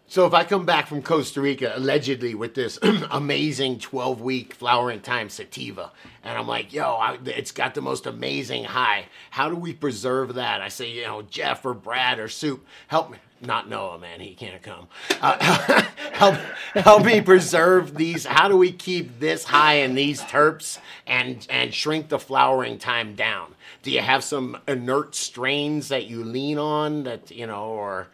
[0.06, 2.78] So if I come back from Costa Rica allegedly with this
[3.10, 8.04] amazing 12 week flowering time sativa, and I'm like, yo, I, it's got the most
[8.06, 9.06] amazing high.
[9.30, 10.60] How do we preserve that?
[10.60, 13.18] I say, you know, Jeff or Brad or Soup, help me.
[13.40, 14.88] Not Noah, man, he can't come.
[15.20, 16.36] Uh, help,
[16.74, 18.24] help me preserve these.
[18.24, 23.14] How do we keep this high in these terps and and shrink the flowering time
[23.14, 23.54] down?
[23.82, 28.08] Do you have some inert strains that you lean on that you know, or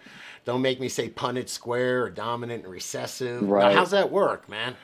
[0.44, 3.42] don't make me say Punnett square or dominant and recessive.
[3.42, 3.76] Now, Right.
[3.76, 4.74] how's that work, man?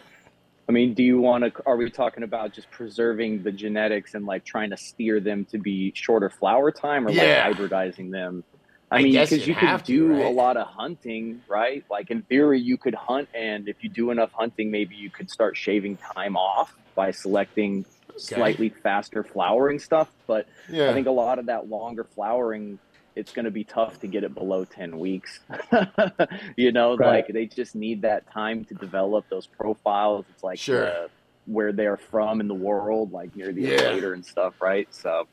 [0.69, 1.53] I mean, do you want to?
[1.65, 5.59] Are we talking about just preserving the genetics and like trying to steer them to
[5.59, 7.47] be shorter flower time, or Yeah.
[7.49, 8.45] like hybridizing them?
[8.91, 11.85] I, I mean, because you'd you could to, do a lot of hunting, right?
[11.91, 15.29] Like in theory, you could hunt, and if you do enough hunting, maybe you could
[15.31, 17.85] start shaving time off by selecting
[18.17, 20.09] slightly faster flowering stuff.
[20.27, 20.91] But Yeah.
[20.91, 22.79] I think a lot of that longer flowering,
[23.17, 25.41] it's going to be tough to get it below 10 weeks.
[26.57, 27.27] you know, Right.
[27.27, 30.25] like they just need that time to develop those profiles.
[30.31, 30.85] It's like Sure.
[30.87, 31.11] the-
[31.47, 33.69] where they're from in the world, like near the Yeah.
[33.75, 34.93] equator and stuff, right?
[34.95, 35.29] So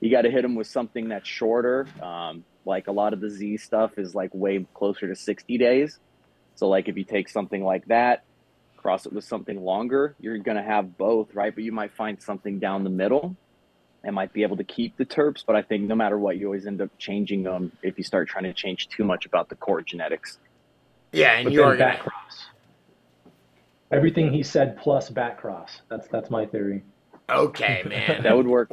[0.00, 1.86] you got to hit them with something that's shorter.
[2.02, 5.98] Um, like a lot of the Z stuff is like way closer to 60 days.
[6.54, 8.24] So like if you take something like that,
[8.76, 11.52] cross it with something longer, you're gonna have both, right?
[11.54, 13.34] But you might find something down the middle
[14.04, 15.42] and might be able to keep the terps.
[15.44, 18.28] But I think no matter what, you always end up changing them if you start
[18.28, 20.38] trying to change too much about the core genetics.
[21.12, 22.46] Yeah, and But you then are gonna, back cross.
[23.90, 25.80] Everything he said plus back cross.
[25.88, 26.82] That's that's my theory.
[27.30, 28.22] okay, man.
[28.22, 28.70] That would work.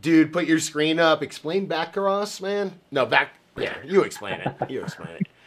[0.00, 1.22] Dude, put your screen up.
[1.22, 2.78] Explain back cross, man.
[2.90, 3.30] No, back.
[3.56, 4.70] Yeah, you explain it.
[4.70, 5.26] You explain it.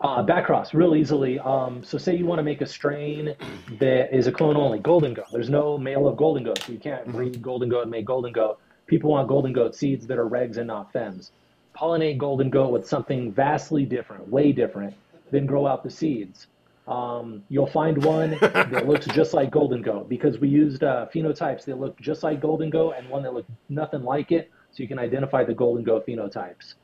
[0.00, 1.40] Uh, back cross real easily.
[1.40, 3.34] Um, so say you want to make a strain
[3.80, 5.26] that is a clone only, golden goat.
[5.32, 8.32] There's no male of golden goat, so you can't breed golden goat and make golden
[8.32, 8.60] goat.
[8.86, 11.30] People want golden goat seeds that are regs and not fems.
[11.76, 14.94] Pollinate golden goat with something vastly different, way different,
[15.32, 16.46] then grow out the seeds.
[16.88, 21.64] Um, you'll find one that looks just like golden goat because we used uh, phenotypes
[21.66, 24.88] that look just like golden goat and one that looked nothing like it, so you
[24.88, 26.74] can identify the golden goat phenotypes.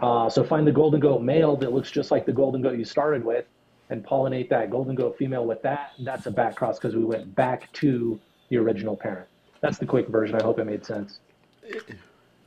[0.00, 2.84] Uh, so find the golden goat male that looks just like the golden goat you
[2.84, 3.44] started with,
[3.90, 5.92] and pollinate that golden goat female with that.
[6.00, 9.28] That's a back cross because we went back to the original parent.
[9.60, 10.34] That's the quick version.
[10.36, 11.20] I hope it made sense.
[11.62, 11.84] It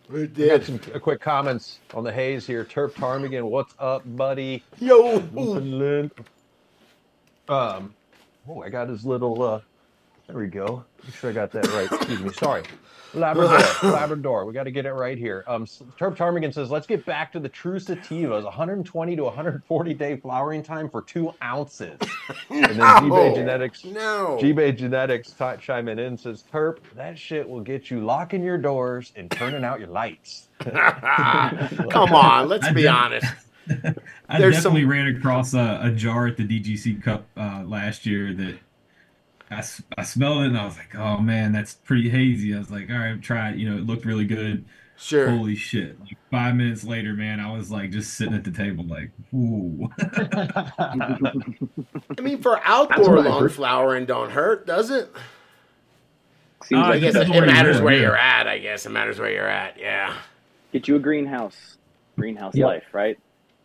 [0.09, 0.65] We got did.
[0.65, 2.65] some quick comments on the haze here.
[2.65, 4.63] Terp Ptarmigan, what's up, buddy?
[4.79, 5.19] Yo.
[7.49, 7.93] Um,
[8.47, 9.41] oh, I got his little.
[9.43, 9.61] uh
[10.27, 10.85] There we go.
[11.05, 11.91] Make sure I got that right.
[11.91, 12.31] Excuse me.
[12.33, 12.63] Sorry.
[13.13, 13.59] Labrador.
[13.91, 14.45] Labrador.
[14.45, 15.43] We got to get it right here.
[15.47, 18.43] Um, Terp Ptarmigan says, let's get back to the true sativas.
[18.43, 21.97] 120 to 140 day flowering time for two ounces.
[22.49, 23.35] And then G-Bay No.
[23.35, 23.85] Genetics.
[23.85, 24.37] No.
[24.41, 29.13] G-Bay Genetics t- chiming in says, Terp, that shit will get you locking your doors
[29.15, 30.49] and turning out your lights.
[30.59, 33.25] Come on, let's be honest.
[34.29, 38.05] I There's definitely some- ran across a, a jar at the DGC Cup uh, last
[38.05, 38.57] year that
[39.49, 42.53] I smelled it and I was like, oh man, that's pretty hazy.
[42.53, 43.57] I was like, all right, try it.
[43.57, 44.65] You know, it looked really good.
[44.99, 45.29] Sure.
[45.29, 45.99] Holy shit.
[46.01, 49.87] Like five minutes later, man, I was like just sitting at the table, like, ooh.
[50.79, 53.51] I mean, for outdoor long heard.
[53.53, 55.11] flowering don't hurt, does it?
[56.63, 58.47] Seems Uh, I guess depends it, where it you matters where you're at.
[58.47, 59.79] I guess it matters where you're at.
[59.79, 60.15] Yeah.
[60.73, 61.77] get you a greenhouse,
[62.17, 62.65] greenhouse Yep.
[62.65, 63.19] life, right?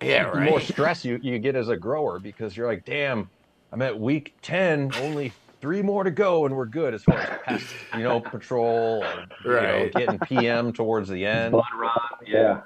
[0.04, 0.30] Yeah.
[0.30, 3.28] the more stress you, you get as a grower because you're like, damn,
[3.72, 7.38] I'm at week 10, only three more to go, and we're good as far as
[7.44, 11.52] pest, you know, patrol, or, you know, getting PM towards the end.
[11.52, 12.22] Bud rot.
[12.26, 12.62] Yeah.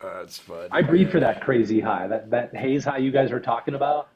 [0.00, 0.68] Uh, that's fun.
[0.70, 4.08] I breed for that crazy high, that that haze high you guys are talking about.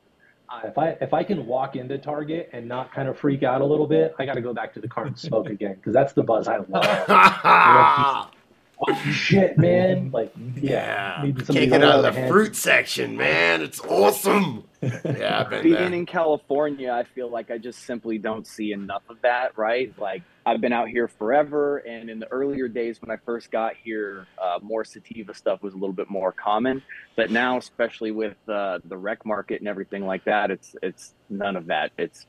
[0.49, 3.61] Uh, if I if I can walk into Target and not kind of freak out
[3.63, 5.93] a little bit, I got to go back to the car and smoke again because
[5.93, 8.31] that's the buzz I love.
[8.89, 10.11] oh, shit, man!
[10.13, 11.23] Like, yeah, yeah.
[11.25, 12.31] needed somebody Can't get out of my the hand.
[12.33, 13.63] fruit section, man.
[13.63, 14.65] It's awesome.
[14.83, 15.93] Yeah, I've been Being there.
[15.93, 19.97] in California, I feel like I just simply don't see enough of that, right?
[19.99, 23.75] Like I've been out here forever, and in the earlier days when I first got
[23.77, 26.83] here, uh, more sativa stuff was a little bit more common.
[27.15, 31.55] But now, especially with uh, the rec market and everything like that, it's it's none
[31.55, 31.93] of that.
[31.97, 32.27] It's,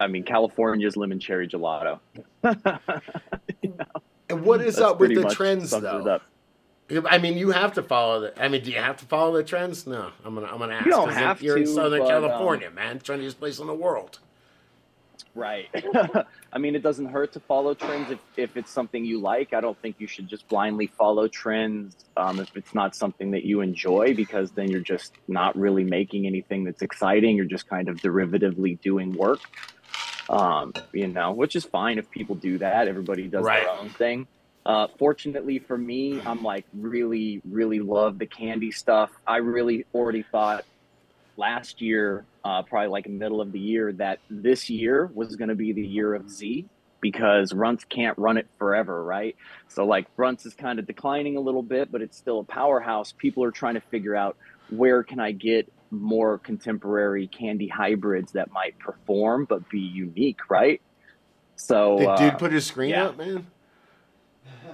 [0.00, 1.98] I mean, California's lemon cherry gelato.
[4.30, 6.14] And what is That's up with the trends, sums it though?
[6.14, 6.22] up.
[7.08, 8.42] I mean, you have to follow the.
[8.42, 9.86] I mean, do you have to follow the trends?
[9.86, 10.48] No, I'm gonna.
[10.48, 10.86] I'm gonna ask.
[10.86, 12.98] You don't 'cause have You're in Southern but, um, California, man.
[12.98, 14.18] Trendiest place in the world.
[15.34, 15.68] Right.
[16.52, 19.52] I mean, it doesn't hurt to follow trends if, if it's something you like.
[19.52, 23.44] I don't think you should just blindly follow trends um, if it's not something that
[23.44, 27.36] you enjoy, because then you're just not really making anything that's exciting.
[27.36, 29.38] You're just kind of derivatively doing work,
[30.28, 32.88] um, you know, which is fine if people do that.
[32.88, 33.64] Everybody does Right.
[33.64, 34.26] their own thing.
[34.66, 39.10] Uh, fortunately for me, I'm like really, really love the candy stuff.
[39.26, 40.64] I really already thought
[41.36, 45.54] last year, uh, probably like middle of the year, that this year was going to
[45.54, 46.66] be the year of Z
[47.00, 49.34] because Runts can't run it forever, right?
[49.68, 53.12] So like Runts is kind of declining a little bit, but it's still a powerhouse.
[53.16, 54.36] People are trying to figure out
[54.68, 60.80] where can I get more contemporary candy hybrids that might perform but be unique, right?
[61.56, 63.06] So Did uh, dude put his screen yeah.
[63.06, 63.46] up, man?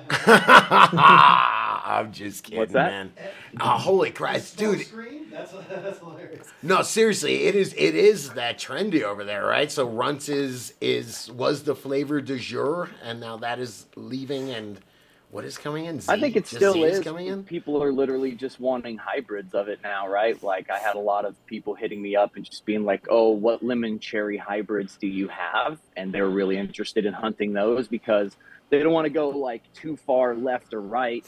[1.86, 2.90] I'm just kidding, What's that?
[2.90, 3.12] man.
[3.60, 4.84] Oh, holy Christ, dude!
[4.84, 5.30] Screen?
[5.30, 6.48] That's, that's hilarious.
[6.62, 7.74] No, seriously, it is.
[7.74, 9.70] It is that trendy over there, right?
[9.70, 14.50] So Runts is is was the flavor du jour, and now that is leaving.
[14.50, 14.80] And
[15.30, 16.00] what is coming in?
[16.00, 16.10] Z?
[16.12, 17.00] I think it Just still Z is.
[17.00, 17.42] coming in.
[17.44, 20.40] People are literally just wanting hybrids of it now, right?
[20.42, 23.30] Like I had a lot of people hitting me up and just being like, "Oh,
[23.30, 28.36] what lemon cherry hybrids do you have?" And they're really interested in hunting those because
[28.70, 31.24] they don't want to go like too far left or right.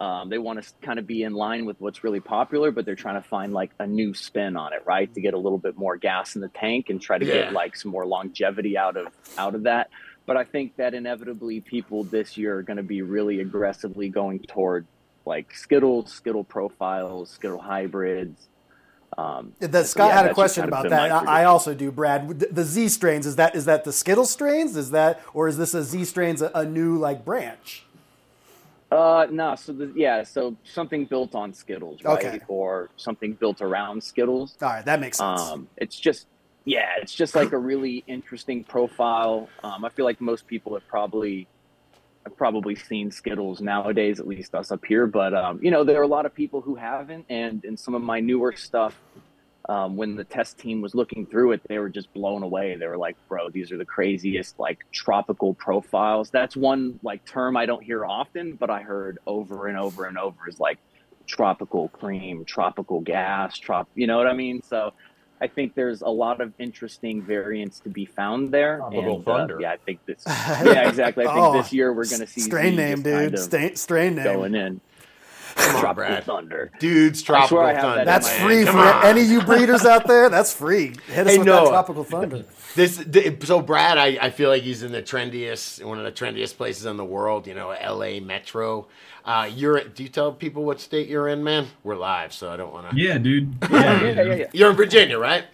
[0.00, 2.94] Um, they want to kind of be in line with what's really popular, but they're
[2.94, 5.12] trying to find like a new spin on it, right?
[5.12, 7.32] To get a little bit more gas in the tank and try to Yeah.
[7.34, 9.90] get like some more longevity out of out of that.
[10.30, 14.38] But I think that inevitably people this year are going to be really aggressively going
[14.38, 14.86] toward
[15.26, 18.46] like Skittles, Skittle profiles, Skittle hybrids.
[19.18, 21.10] Um, That Scott yeah, had a question about that.
[21.10, 22.28] I, I also do, Brad.
[22.38, 24.76] The, the Z strains is that is that the Skittle strains?
[24.76, 27.84] Is that or is this a Z strains a, a new like branch?
[28.92, 29.56] Uh, no.
[29.56, 32.24] So the, yeah, so something built on Skittles, right?
[32.24, 32.40] Okay.
[32.46, 34.56] Or something built around Skittles.
[34.62, 35.40] All right, that makes sense.
[35.40, 36.28] Um, it's just,
[36.64, 39.48] yeah, it's just like a really interesting profile.
[39.64, 41.46] Um, I feel like most people have probably,
[42.24, 45.06] have probably seen Skittles nowadays, at least us up here.
[45.06, 47.94] But um, you know, there are a lot of people who haven't, and in some
[47.94, 49.00] of my newer stuff,
[49.68, 52.76] um, when the test team was looking through it, they were just blown away.
[52.76, 57.56] They were like, "Bro, these are the craziest like tropical profiles." That's one like term
[57.56, 60.78] I don't hear often, but I heard over and over and over is like
[61.26, 63.88] tropical cream, tropical gas, trop.
[63.94, 64.62] You know what I mean?
[64.62, 64.92] So.
[65.42, 68.76] I think there's a lot of interesting variants to be found there.
[68.78, 70.22] Tropical and, uh, yeah, I think this.
[70.26, 71.24] Yeah, exactly.
[71.26, 73.34] I think Oh, this year we're going to see strain Z name, just kind dude.
[73.34, 74.24] of Strain, strain name.
[74.24, 74.80] going in.
[75.56, 76.24] Come on, Tropical Brad.
[76.24, 76.70] thunder.
[76.78, 77.96] Dude's I tropical swear I have thunder.
[77.98, 79.04] that That's man, free for on.
[79.06, 80.28] any you breeders out there.
[80.30, 80.94] That's free.
[81.08, 81.64] Hit us Hey, with Noah.
[81.64, 82.44] that tropical thunder.
[82.76, 86.12] This th- so Brad, I, I feel like he's in the trendiest, one of the
[86.12, 87.48] trendiest places in the world.
[87.48, 88.20] You know, L.A.
[88.20, 88.86] Metro.
[89.24, 89.82] Uh, you're.
[89.82, 91.66] Do you tell people what state you're in, man?
[91.82, 92.96] We're live, so I don't want to.
[92.96, 93.56] Yeah, dude.
[93.72, 94.46] Yeah, yeah, yeah, yeah.
[94.52, 95.46] You're in Virginia, right?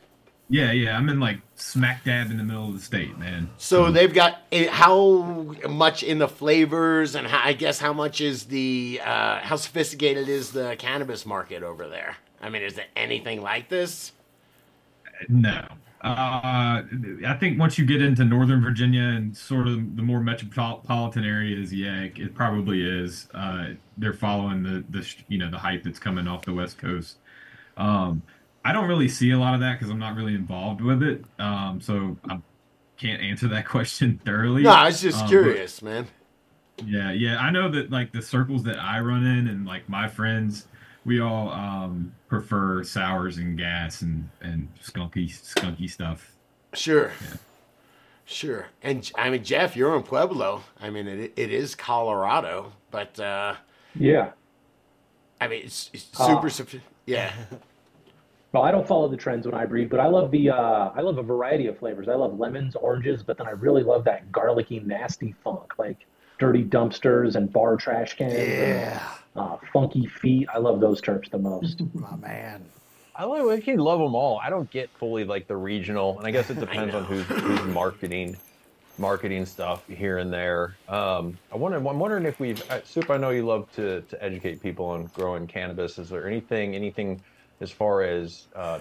[0.48, 0.96] Yeah, yeah.
[0.96, 3.50] I'm in like smack dab in the middle of the state, man.
[3.58, 8.20] So they've got eh, how much in the flavors, and how, I guess how much
[8.20, 12.16] is the uh, how sophisticated is the cannabis market over there?
[12.40, 14.12] I mean, is it anything like this?
[15.28, 15.66] No.
[16.02, 16.82] Uh,
[17.26, 21.72] I think once you get into Northern Virginia and sort of the more metropolitan areas,
[21.72, 23.26] yeah, it, it probably is.
[23.34, 27.16] Uh, they're following the the you know the hype that's coming off the West Coast.
[27.76, 28.22] Um,
[28.68, 31.24] I don't really see a lot of that because I'm not really involved with it.
[31.38, 32.40] Um, so I
[32.96, 34.62] can't answer that question thoroughly.
[34.62, 36.06] No, I was just Um, but- curious, man.
[36.84, 37.38] Yeah, yeah.
[37.38, 40.66] I know that like the circles that I run in and like my friends,
[41.06, 46.32] we all um prefer sours and gas and and skunky skunky stuff.
[46.74, 47.12] Sure.
[48.26, 48.66] Sure.
[48.82, 50.64] And I mean, Jeff, you're in Pueblo.
[50.80, 53.54] I mean, it, it is Colorado, but uh,
[53.94, 54.32] Yeah.
[55.40, 56.26] I mean, it's, it's Ah.
[56.26, 56.48] super.
[56.48, 57.32] sophi- yeah.
[58.56, 61.02] Well, I don't follow the trends when I breed, but I love the uh, I
[61.02, 62.08] love a variety of flavors.
[62.08, 66.06] I love lemons, oranges, but then I really love that garlicky, nasty funk, like
[66.38, 68.32] dirty dumpsters and bar trash cans.
[68.32, 69.12] Yeah.
[69.34, 70.48] And, uh, funky feet.
[70.54, 71.82] I love those terps the most.
[71.94, 72.64] My man.
[73.14, 74.38] I like I can love them all.
[74.38, 77.62] I don't get fully like the regional, and I guess it depends on who's who's
[77.74, 78.38] marketing
[78.96, 80.76] marketing stuff here and there.
[80.88, 81.76] Um, I wonder.
[81.76, 83.10] I'm wondering if we've uh, Soup.
[83.10, 85.98] I know you love to to educate people on growing cannabis.
[85.98, 87.20] Is there anything anything
[87.60, 88.80] as far as uh,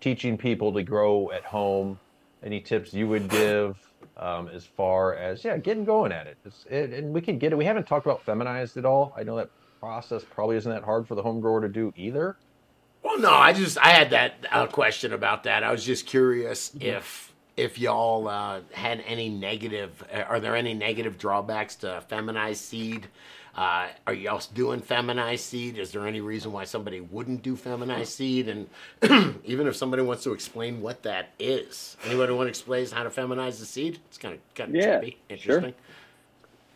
[0.00, 1.98] teaching people to grow at home?
[2.42, 3.76] Any tips you would give
[4.16, 6.36] um, as far as yeah, getting going at it?
[6.44, 6.92] It's, it?
[6.92, 7.56] And we can get it.
[7.56, 9.14] We haven't talked about feminized at all.
[9.16, 12.36] I know that process probably isn't that hard for the home grower to do either.
[13.02, 15.62] Well, no, I just I had that uh, question about that.
[15.62, 20.02] I was just curious if if y'all uh, had any negative.
[20.26, 23.08] Are there any negative drawbacks to feminized seed?
[23.56, 25.78] Uh, are y'all doing feminized seed?
[25.78, 28.48] Is there any reason why somebody wouldn't do feminized seed?
[28.48, 28.68] And
[29.44, 33.10] even if somebody wants to explain what that is, anybody want to explain how to
[33.10, 34.00] feminize the seed?
[34.08, 35.16] It's kind of kind of Yeah, trippy, sure.
[35.28, 35.74] interesting.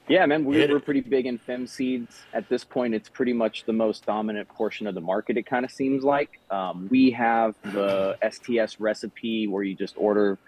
[0.09, 2.17] Yeah, man, we're, we're pretty big in fem seeds.
[2.33, 5.67] At this point, it's pretty much the most dominant portion of the market, it kind
[5.67, 6.41] of seems like.
[6.51, 10.39] Um, we have the STS recipe where you just order,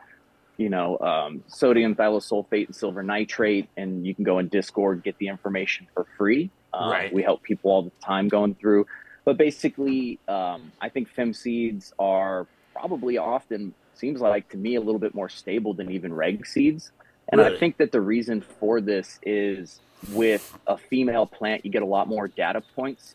[0.61, 5.16] you know, um, sodium thiosulfate and silver nitrate, and you can go in Discord, get
[5.16, 6.51] the information for free.
[6.75, 7.12] Um, Right.
[7.12, 8.87] We help people all the time going through.
[9.25, 14.81] But basically, um, I think fem seeds are probably often, seems like to me, a
[14.81, 16.92] little bit more stable than even reg seeds.
[17.31, 17.57] And Really?
[17.57, 19.81] I think that the reason for this is
[20.12, 23.14] with a female plant, you get a lot more data points.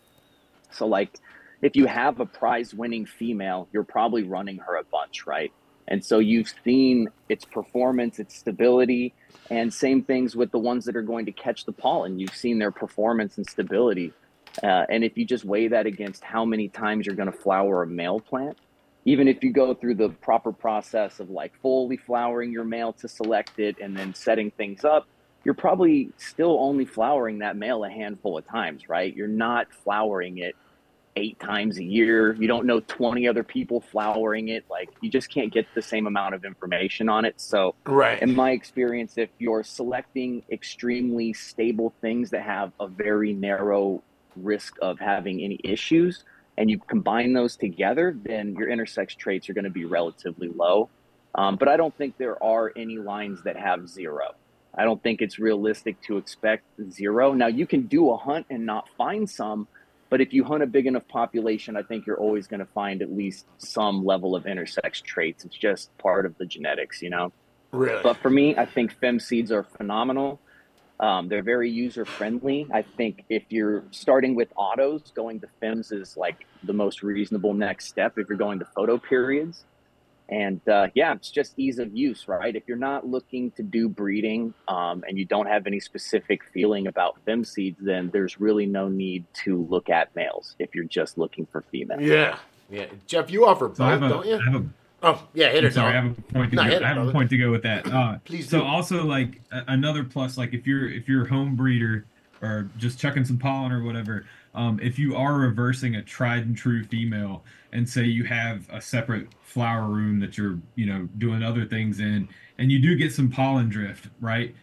[0.71, 1.19] So, like,
[1.61, 5.51] if you have a prize winning female, you're probably running her a bunch, right?
[5.87, 9.13] And so you've seen its performance, its stability,
[9.49, 12.19] and same things with the ones that are going to catch the pollen.
[12.19, 14.11] You've seen their performance and stability.
[14.63, 17.83] Uh, and if you just weigh that against how many times you're going to flower
[17.83, 18.57] a male plant,
[19.03, 23.07] even if you go through the proper process of like fully flowering your male to
[23.07, 25.07] select it and then setting things up,
[25.43, 29.15] you're probably still only flowering that male a handful of times, right?
[29.15, 30.55] You're not flowering it
[31.15, 32.33] eight times a year.
[32.33, 34.65] You don't know 20 other people flowering it.
[34.69, 37.39] Like you just can't get the same amount of information on it.
[37.39, 38.21] So, Right.
[38.21, 44.03] in my experience, if you're selecting extremely stable things that have a very narrow
[44.35, 46.23] risk of having any issues,
[46.57, 50.89] and you combine those together, then your intersex traits are going to be relatively low.
[51.35, 54.35] Um, but I don't think there are any lines that have zero.
[54.77, 57.33] I don't think it's realistic to expect zero.
[57.33, 59.67] Now, you can do a hunt and not find some,
[60.15, 63.01] but if you hunt a big enough population, I think you're always going to find
[63.01, 65.43] at least some level of intersex traits.
[65.43, 67.33] It's just part of the genetics, you know.
[67.73, 68.01] Really?
[68.01, 70.39] But for me, I think fem seeds are phenomenal.
[71.01, 72.65] Um, they're very user friendly.
[72.73, 77.53] I think if you're starting with autos, going to fems is like the most reasonable
[77.53, 79.65] next step if you're going to photo periods.
[80.29, 82.55] And uh, yeah, it's just ease of use, right?
[82.55, 86.87] If you're not looking to do breeding um, and you don't have any specific feeling
[86.87, 91.17] about fem seeds, then there's really no need to look at males if you're just
[91.17, 92.01] looking for females.
[92.01, 92.37] yeah.
[92.71, 92.85] Yeah.
[93.05, 94.35] Jeff, you offer both, So I a, don't you?
[94.39, 94.65] I have a
[95.03, 95.73] Oh, yeah, hit I'm it.
[95.75, 96.69] sorry, I have a point to No, go.
[96.71, 97.09] hit I have brother.
[97.11, 97.85] a point to go with that.
[97.85, 98.65] Uh, Please So do.
[98.65, 102.05] also like a- another plus, like if you're if you're a home breeder
[102.41, 106.57] or just chucking some pollen or whatever, um, if you are reversing a tried and
[106.57, 111.43] true female, and say you have a separate flower room that you're you know doing
[111.43, 112.27] other things in,
[112.57, 114.55] and you do get some pollen drift, right?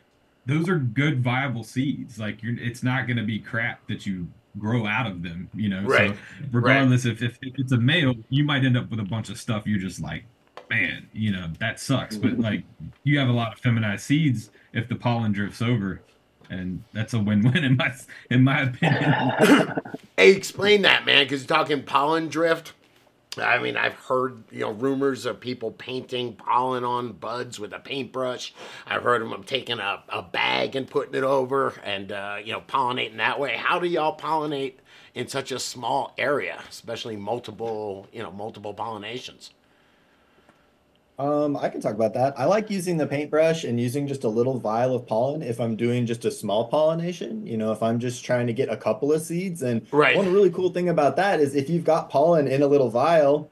[0.47, 2.19] Those are good viable seeds.
[2.19, 4.29] Like you're, it's not going to be crap that you
[4.59, 5.49] grow out of them.
[5.55, 6.15] You know, Right.
[6.15, 6.17] so
[6.51, 9.39] regardless if, if if it's a male, you might end up with a bunch of
[9.39, 10.25] stuff you're just like
[10.71, 12.17] man, you know, that sucks.
[12.17, 12.65] But like
[13.05, 16.03] you have a lot of feminized seeds if the pollen drifts over.
[16.53, 17.95] And that's a win-win in my
[18.31, 19.75] in my opinion.
[20.19, 22.75] Hey, explain that, man, because you're talking pollen drift.
[23.39, 27.79] I mean, I've heard you know rumors of people painting pollen on buds with a
[27.79, 28.53] paintbrush.
[28.87, 32.53] I've heard of them taking a, a bag and putting it over and uh, you
[32.53, 33.57] know pollinating that way.
[33.57, 34.75] How do y'all pollinate
[35.15, 39.51] in such a small area, especially multiple you know multiple pollinations?
[41.19, 42.39] Um, I can talk about that.
[42.39, 45.77] I like using the paintbrush and using just a little vial of pollen if I'm
[45.77, 47.47] doing just a small pollination.
[47.47, 49.63] You know, if I'm just trying to get a couple of seeds.
[49.63, 50.17] And Right.
[50.17, 53.51] one really cool thing about that is if you've got pollen in a little vial,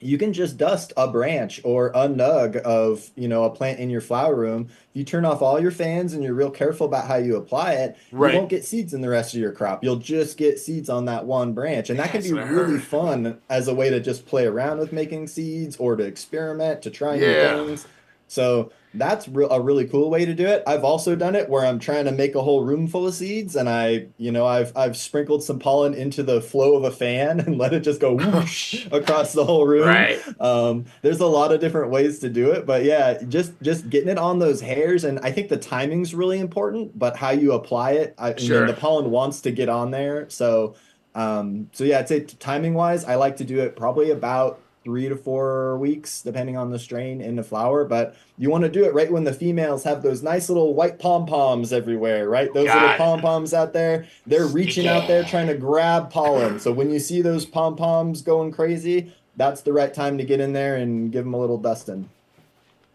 [0.00, 3.90] you can just dust a branch or a nug of, you know, a plant in
[3.90, 4.68] your flower room.
[4.70, 7.72] If you turn off all your fans and you're real careful about how you apply
[7.74, 8.32] it, Right.
[8.32, 9.82] you won't get seeds in the rest of your crop.
[9.82, 11.90] You'll just get seeds on that one branch.
[11.90, 15.26] And that can be really fun as a way to just play around with making
[15.26, 17.56] seeds or to experiment, to try Yeah.
[17.56, 17.86] new things.
[18.28, 20.62] So that's re- a really cool way to do it.
[20.66, 23.56] I've also done it where I'm trying to make a whole room full of seeds,
[23.56, 27.40] and I, you know, I've I've sprinkled some pollen into the flow of a fan
[27.46, 29.86] and let it just go whoosh across the whole room.
[29.86, 30.20] Right.
[30.40, 34.08] Um, there's a lot of different ways to do it, but yeah, just just getting
[34.08, 37.92] it on those hairs, and I think the timing's really important, but how you apply
[37.92, 38.66] it, I, I mean, Sure.
[38.66, 40.74] the pollen wants to get on there, so
[41.14, 45.06] um, so yeah, I'd say timing wise, I like to do it probably about three
[45.06, 47.84] to four weeks, depending on the strain in the flower.
[47.84, 50.98] But you want to do it right when the females have those nice little white
[50.98, 52.50] pom poms everywhere, right?
[52.54, 56.58] Those Got little pom poms out there, they're reaching out there trying to grab pollen.
[56.58, 60.40] So when you see those pom poms going crazy, that's the right time to get
[60.40, 62.08] in there and give them a little dusting.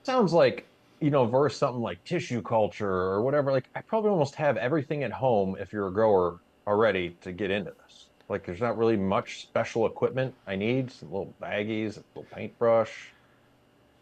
[0.01, 0.65] Sounds like,
[0.99, 3.51] you know, versus something like tissue culture or whatever.
[3.51, 7.51] Like, I probably almost have everything at home if you're a grower already to get
[7.51, 7.82] into this.
[8.29, 10.91] Like, there's not really much special equipment I need.
[10.91, 13.13] Some little baggies, a little paintbrush.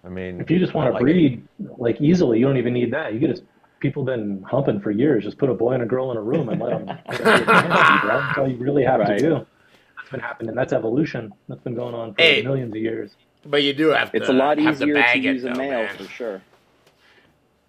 [0.05, 1.03] I mean, If you just want to like it.
[1.03, 1.43] breed
[1.77, 3.13] like easily, you don't even need that.
[3.13, 3.43] You could just
[3.79, 5.23] people been humping for years.
[5.23, 6.97] Just put a boy and a girl in a room and let them.
[7.07, 9.17] That's all you really have Right.
[9.17, 9.29] to do.
[9.97, 10.55] That's been happening.
[10.55, 11.31] That's evolution.
[11.47, 12.41] That's been going on for Hey.
[12.41, 13.11] millions of years.
[13.45, 14.17] But you do have to.
[14.17, 15.97] It's a lot have to easier to bag it, use a male man.
[15.97, 16.41] for sure.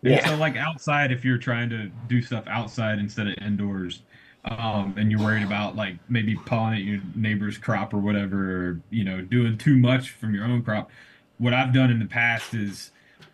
[0.02, 0.26] Yeah.
[0.26, 4.02] So like outside, if you're trying to do stuff outside instead of indoors,
[4.44, 9.04] um, and you're worried about like maybe pollinate your neighbor's crop or whatever, or you
[9.04, 10.90] know, doing too much from your own crop.
[11.38, 12.90] What I've done in the past is,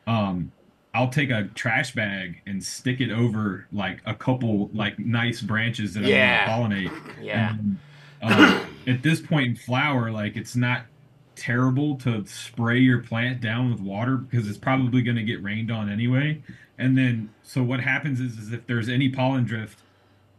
[0.06, 0.52] um,
[0.94, 5.94] I'll take a trash bag and stick it over like a couple like nice branches
[5.94, 6.46] that Yeah.
[6.48, 7.22] I want to pollinate.
[7.22, 7.50] Yeah.
[7.50, 7.78] And,
[8.20, 10.86] um, at this point in flower, like it's not
[11.36, 15.70] terrible to spray your plant down with water because it's probably going to get rained
[15.70, 16.42] on anyway.
[16.78, 19.78] And then, so what happens is, is if there's any pollen drift,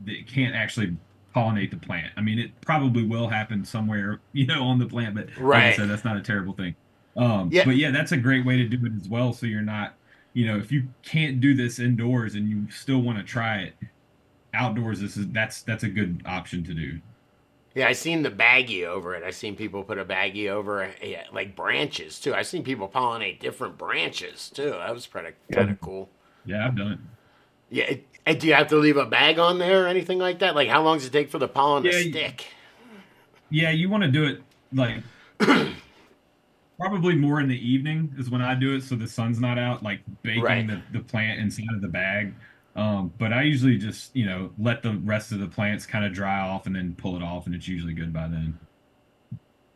[0.05, 0.97] it can't actually
[1.35, 2.11] pollinate the plant.
[2.17, 5.69] I mean, it probably will happen somewhere, you know, on the plant, but like I
[5.69, 5.71] Right.
[5.71, 6.75] said, that's not a terrible thing.
[7.15, 7.63] Um, Yeah.
[7.63, 9.33] But yeah, that's a great way to do it as well.
[9.33, 9.95] So you're not,
[10.33, 13.75] you know, if you can't do this indoors and you still want to try it
[14.53, 17.01] outdoors, this is that's that's a good option to do.
[17.75, 19.23] Yeah, I seen the baggie over it.
[19.23, 22.33] I seen people put a baggie over yeah, like branches too.
[22.33, 24.71] I seen people pollinate different branches too.
[24.71, 26.09] That was pretty kind of cool.
[26.43, 26.99] Yeah, I've done it.
[27.69, 28.05] Yeah, it-
[28.39, 30.53] do you have to leave a bag on there or anything like that?
[30.53, 32.45] Like, how long does it take for the pollen Yeah, to stick?
[33.49, 34.97] Yeah, you want to do it like
[36.79, 39.81] probably more in the evening is when I do it, so the sun's not out,
[39.83, 40.67] like baking Right.
[40.67, 42.33] the, the plant inside of the bag.
[42.75, 46.13] Um, but I usually just you know let the rest of the plants kind of
[46.13, 48.59] dry off and then pull it off, and it's usually good by then.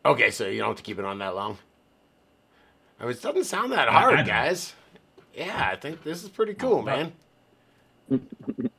[0.06, 1.58] Okay, so you don't have to keep it on that long.
[3.00, 4.74] I mean, it doesn't sound that hard, guys.
[5.34, 7.12] Yeah, I think this is pretty cool, man.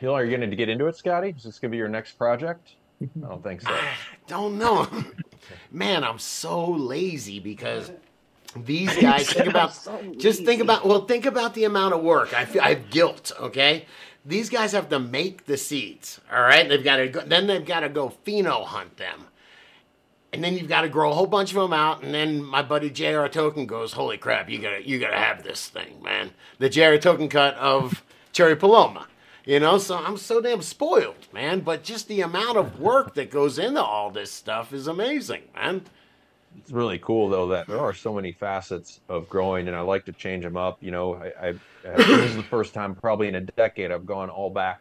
[0.00, 1.34] You know, are you going to get into it, Scotty?
[1.36, 2.74] Is this going to be your next project?
[3.00, 3.70] I don't think so.
[3.70, 3.94] I
[4.26, 4.86] don't know.
[5.70, 7.90] Man, I'm so lazy because
[8.54, 9.78] these guys think about
[10.18, 12.34] just think about well think about the amount of work.
[12.34, 13.86] I feel I have guilt, okay?
[14.24, 16.68] These guys have to make the seeds, all right?
[16.68, 19.26] They've got to go, then they've got to go pheno hunt them.
[20.32, 22.60] And then you've got to grow a whole bunch of them out, and then my
[22.60, 23.28] buddy J.R.
[23.28, 24.50] Token goes, "Holy crap!
[24.50, 26.32] You gotta, you gotta have this thing, man!
[26.58, 26.98] The J.R.
[26.98, 28.02] Token cut of
[28.32, 29.06] Cherry Paloma,
[29.44, 29.78] you know.
[29.78, 31.60] So I'm so damn spoiled, man.
[31.60, 35.82] But just the amount of work that goes into all this stuff is amazing, man.
[36.58, 40.04] It's really cool though that there are so many facets of growing, and I like
[40.06, 40.78] to change them up.
[40.82, 41.52] You know, I, I,
[41.96, 44.80] this is the first time probably in a decade I've gone all back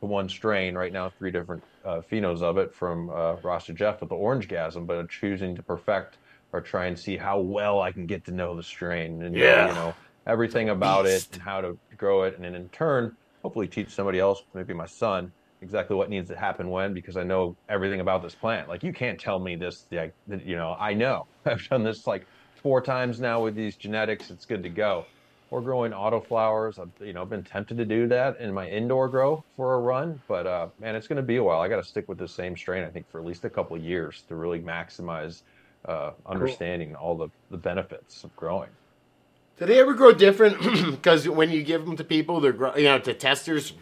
[0.00, 0.74] to one strain.
[0.74, 4.48] Right now, three different uh, phenos of it from uh, Rasta Jeff with the Orange
[4.48, 6.18] Gasm, but choosing to perfect
[6.52, 9.68] or try and see how well I can get to know the strain and Yeah.
[9.68, 13.68] you know everything about it and how to grow it, and then in turn, hopefully
[13.68, 17.56] teach somebody else, maybe my son, exactly what needs to happen when because I know
[17.68, 18.68] everything about this plant.
[18.68, 21.28] Like you can't tell me this, like you know, I know.
[21.44, 22.26] I've done this like
[22.62, 24.30] four times now with these genetics.
[24.30, 25.06] It's good to go.
[25.50, 26.78] Or growing autoflowers.
[26.78, 30.20] I've you know been tempted to do that in my indoor grow for a run,
[30.28, 31.60] but uh, man, it's going to be a while.
[31.60, 32.84] I got to stick with the same strain.
[32.84, 35.42] I think for at least a couple years to really maximize
[35.86, 38.70] uh, understanding all the the benefits of growing.
[39.58, 40.58] Do they ever grow different?
[40.90, 43.72] Because when you give them to people, they're grow, you know to testers,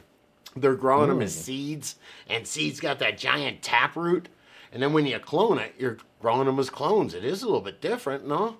[0.57, 1.97] they're growing them as seeds,
[2.29, 4.29] and seeds got that giant taproot.
[4.73, 7.14] And then when you clone it, you're growing them as clones.
[7.14, 8.57] It is a little bit different, no?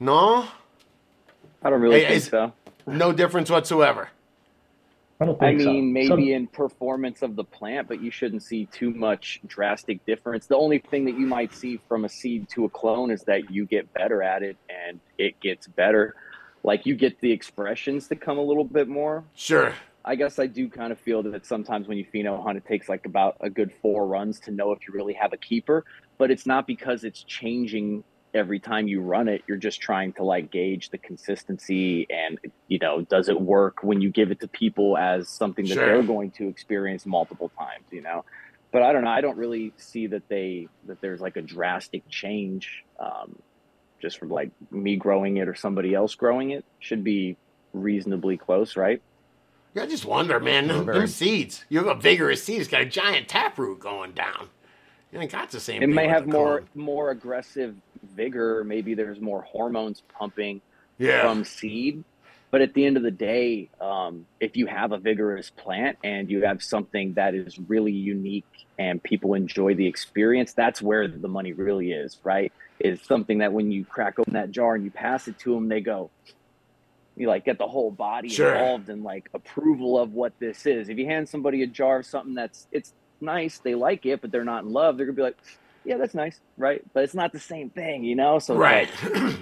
[0.00, 0.48] No,
[1.64, 2.52] I don't really Hey, think so.
[2.86, 4.08] no difference whatsoever.
[5.20, 5.70] I don't think so.
[5.70, 9.40] I mean, maybe Some- in performance of the plant, but you shouldn't see too much
[9.46, 10.46] drastic difference.
[10.46, 13.50] The only thing that you might see from a seed to a clone is that
[13.50, 16.14] you get better at it and it gets better.
[16.64, 19.24] Like you get the expressions to come a little bit more.
[19.34, 19.72] Sure.
[20.04, 22.88] I guess I do kind of feel that sometimes when you pheno hunt, it takes
[22.90, 25.84] like about a good four runs to know if you really have a keeper.
[26.18, 28.04] But it's not because it's changing
[28.34, 29.42] every time you run it.
[29.46, 34.00] You're just trying to like gauge the consistency and you know, does it work when
[34.00, 35.86] you give it to people as something that Sure.
[35.86, 38.24] they're going to experience multiple times, you know?
[38.72, 39.10] But I don't know.
[39.10, 43.36] I don't really see that they that there's like a drastic change um,
[44.02, 46.64] just from like me growing it or somebody else growing it.
[46.80, 47.36] Should be
[47.72, 49.00] reasonably close, right?
[49.74, 50.68] Yeah, I just wonder, man.
[50.68, 51.64] Them, them seeds.
[51.68, 52.60] You have a vigorous seed.
[52.60, 54.48] It's got a giant taproot going down.
[55.12, 55.76] You ain't got the same.
[55.82, 56.68] it thing may have the more clone.
[56.74, 58.64] more aggressive vigor.
[58.64, 60.60] Maybe there's more hormones pumping
[60.98, 61.22] Yeah.
[61.22, 62.04] from seed.
[62.50, 66.30] But at the end of the day um, if you have a vigorous plant and
[66.30, 68.44] you have something that is really unique
[68.78, 72.52] and people enjoy the experience that's where the money really is right?
[72.78, 75.68] Is something that when you crack open that jar and you pass it to them
[75.68, 76.10] they go.
[77.16, 78.52] You like get the whole body Sure.
[78.52, 80.88] involved in like approval of what this is.
[80.88, 84.30] If you hand somebody a jar of something that's it's nice they like it but
[84.30, 85.38] they're not in love they're gonna be like
[85.84, 88.62] yeah that's nice right but it's not the same thing you know so Right.
[88.62, 88.90] like,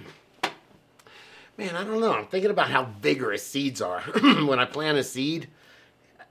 [1.58, 2.12] Man, I don't know.
[2.14, 4.00] I'm thinking about how vigorous seeds are.
[4.46, 5.48] when I plant a seed,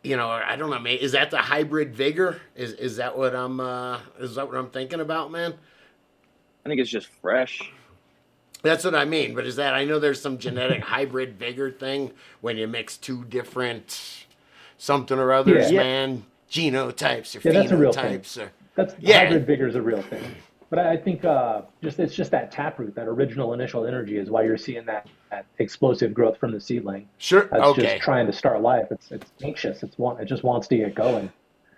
[0.04, 0.80] you know, I don't know.
[0.80, 2.42] man, Is that the hybrid vigor?
[2.56, 3.60] Is is that what I'm?
[3.60, 5.56] Uh, is that what I'm thinking about, man?
[6.66, 7.74] i think it's just fresh
[8.64, 9.36] That's what I mean.
[9.36, 9.74] But is that?
[9.74, 14.26] I know there's some genetic hybrid vigor thing when you mix two different
[14.78, 15.84] something or others, Yeah.
[15.84, 16.26] man.
[16.52, 18.24] Genotypes or Yeah, that's a real thing.
[18.24, 19.20] phenotypes or That's Yeah.
[19.20, 20.24] hybrid vigor is a real thing.
[20.70, 24.30] But I I think uh, just it's just that taproot, that original initial energy, is
[24.30, 27.10] why you're seeing that, that explosive growth from the seedling.
[27.18, 27.50] sure.
[27.52, 27.82] That's okay.
[27.82, 28.88] just trying to start life.
[28.92, 29.84] It's it's anxious.
[29.84, 31.30] It's want it just wants to get going.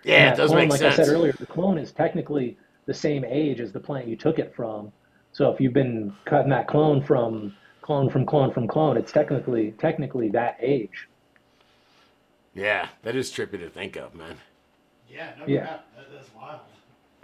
[0.03, 0.99] yeah, it does clone, make like sense.
[0.99, 4.37] I said earlier, the clone is technically the same age as the plant you took
[4.37, 4.91] it from.
[5.31, 9.71] So if you've been cutting that clone from clone from clone from clone, it's technically
[9.79, 11.07] technically that age.
[12.53, 14.35] Yeah, that is trippy to think of, man.
[15.09, 15.63] Yeah, no Yeah.
[15.63, 16.59] That, that's wild.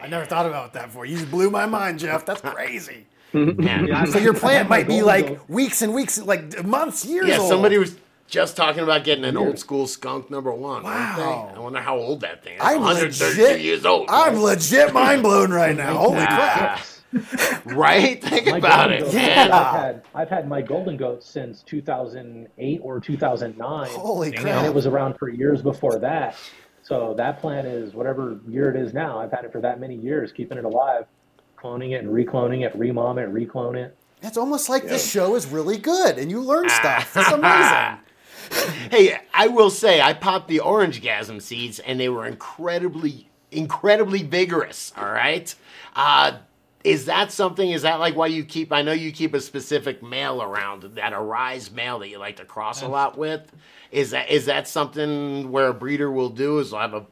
[0.01, 1.05] I never thought about that before.
[1.05, 2.25] You just blew my mind, Jeff.
[2.25, 3.05] That's crazy.
[3.33, 4.07] Man.
[4.07, 5.49] So your plant might be like goat.
[5.49, 7.49] weeks and weeks, like months, years Yeah, old.
[7.49, 7.95] somebody was
[8.27, 10.83] just talking about getting an old school skunk number one.
[10.83, 11.51] Wow.
[11.55, 12.61] I wonder how old that thing is.
[12.63, 13.61] I'm 132 legit.
[13.61, 14.07] years old.
[14.09, 15.97] I'm legit mind blown right now.
[15.97, 16.79] Holy crap!
[16.79, 18.23] Ah, right?
[18.23, 19.51] Think My about it, goat- man.
[19.51, 23.89] I've had I've had my golden goat since 2008 or 2009.
[23.89, 24.65] Holy And crap!
[24.65, 26.35] it was around for years before that.
[26.89, 29.19] So that plant is whatever year it is now.
[29.19, 31.05] I've had it for that many years, keeping it alive,
[31.55, 33.95] cloning it and recloning it, remom it, reclone it.
[34.23, 37.15] It's almost like this show is really good, and you learn stuff.
[37.15, 37.99] It's amazing.
[38.89, 44.23] Hey, I will say I popped the orange gasm seeds and they were incredibly, incredibly
[44.23, 44.91] vigorous.
[44.97, 45.53] All right.
[45.95, 46.39] Uh,
[46.89, 47.69] is that something?
[47.69, 48.73] Is that like why you keep?
[48.73, 52.45] I know you keep a specific male around that arise male that you like to
[52.45, 53.51] cross a lot with.
[53.91, 56.57] Is that is that something where a breeder will do?
[56.57, 57.05] Is I have a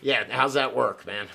[0.00, 0.24] yeah?
[0.30, 1.26] How's that work, man?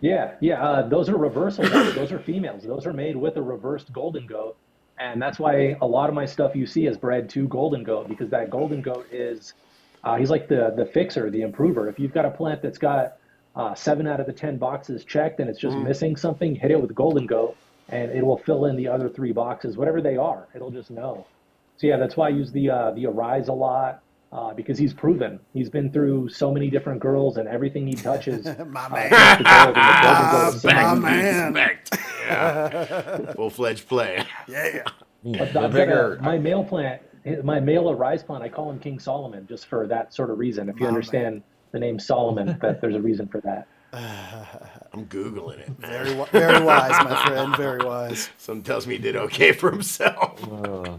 [0.00, 0.62] Yeah, yeah.
[0.62, 1.70] Uh, those are reversals.
[1.70, 2.64] those are females.
[2.64, 4.56] Those are made with a reversed golden goat,
[4.98, 8.08] and that's why a lot of my stuff you see is bred to golden goat
[8.08, 9.54] because that golden goat is
[10.02, 11.88] uh, he's like the the fixer, the improver.
[11.88, 13.17] If you've got a plant that's got
[13.58, 16.80] uh, seven out of the ten boxes checked and it's just missing something, hit it
[16.80, 17.56] with golden goat,
[17.90, 20.48] and it will fill in the other three boxes, whatever they are.
[20.54, 21.26] It'll just know.
[21.76, 24.00] So yeah, that's why I use the uh, the Arise a lot.
[24.30, 28.44] Uh, because he's proven he's been through so many different girls and everything he touches
[28.68, 29.08] My uh, man.
[29.08, 31.78] turns to gold, and the golden goat is my something- man.
[32.28, 33.32] Yeah.
[33.32, 34.22] Full fledged play.
[34.46, 34.82] Yeah.
[35.24, 37.00] But The I've got a- bigger, my male plant,
[37.42, 40.68] my male Arise plant, I call him King Solomon just for that sort of reason.
[40.68, 41.42] If you My understand
[41.72, 43.66] the name Solomon, that there's a reason for that.
[44.92, 45.68] I'm Googling it.
[45.78, 47.56] Very, very wise, my friend.
[47.56, 48.28] Very wise.
[48.38, 50.42] Something tells me he did okay for himself.
[50.50, 50.98] uh,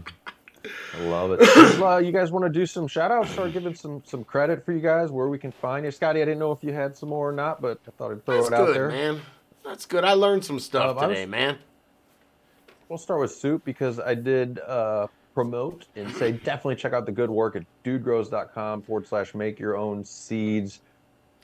[0.96, 1.80] I love it.
[1.80, 3.30] uh, you guys want to do some shout outs?
[3.30, 5.90] Start giving some some credit for you guys where we can find you.
[5.92, 8.24] Scotty, I didn't know if you had some more or not, but I thought I'd
[8.26, 8.88] throw That's it out good, there.
[8.88, 9.20] man.
[9.64, 10.04] That's good.
[10.04, 11.58] I learned some stuff Um, I was- today, man.
[12.88, 15.06] We'll start with soup because I did uh,
[15.40, 19.74] promote and say definitely check out the good work at dudegrows.com forward slash make your
[19.74, 20.80] own seeds,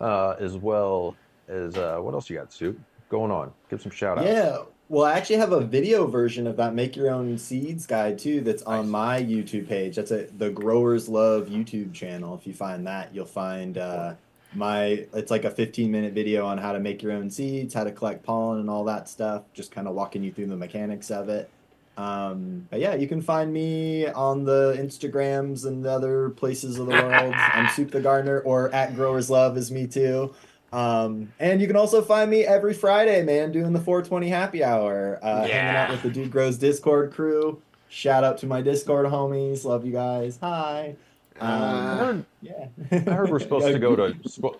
[0.03, 1.17] uh, as well
[1.49, 2.79] as uh, what else you got, Sue?
[3.09, 3.53] Going on.
[3.71, 4.27] Give some shout outs.
[4.27, 4.59] Yeah.
[4.89, 8.43] Well, I actually have a video version of that make your own seeds guide too
[8.43, 9.97] that's on my YouTube page.
[9.97, 12.35] That's a the Growers Love YouTube channel.
[12.35, 14.15] If you find that, you'll find uh,
[14.55, 17.85] my it's like a 15 minute video on how to make your own seeds, how
[17.85, 21.11] to collect pollen and all that stuff, just kind of walking you through the mechanics
[21.11, 21.51] of it.
[21.97, 26.87] Um, but yeah, you can find me on the Instagrams and the other places of
[26.87, 27.33] the world.
[27.35, 30.35] I'm Soup the Gardener or at Growers Love is me too.
[30.73, 35.19] Um, and you can also find me every Friday, man, doing the 420 happy hour,
[35.23, 37.63] uh, hanging out with the Dude Grows Discord crew.
[37.89, 39.65] Shout out to my Discord homies.
[39.65, 40.39] Love you guys.
[40.43, 40.97] Hi.
[41.41, 42.67] I Uh, heard, Yeah.
[42.91, 44.57] I heard we're supposed to go to spo-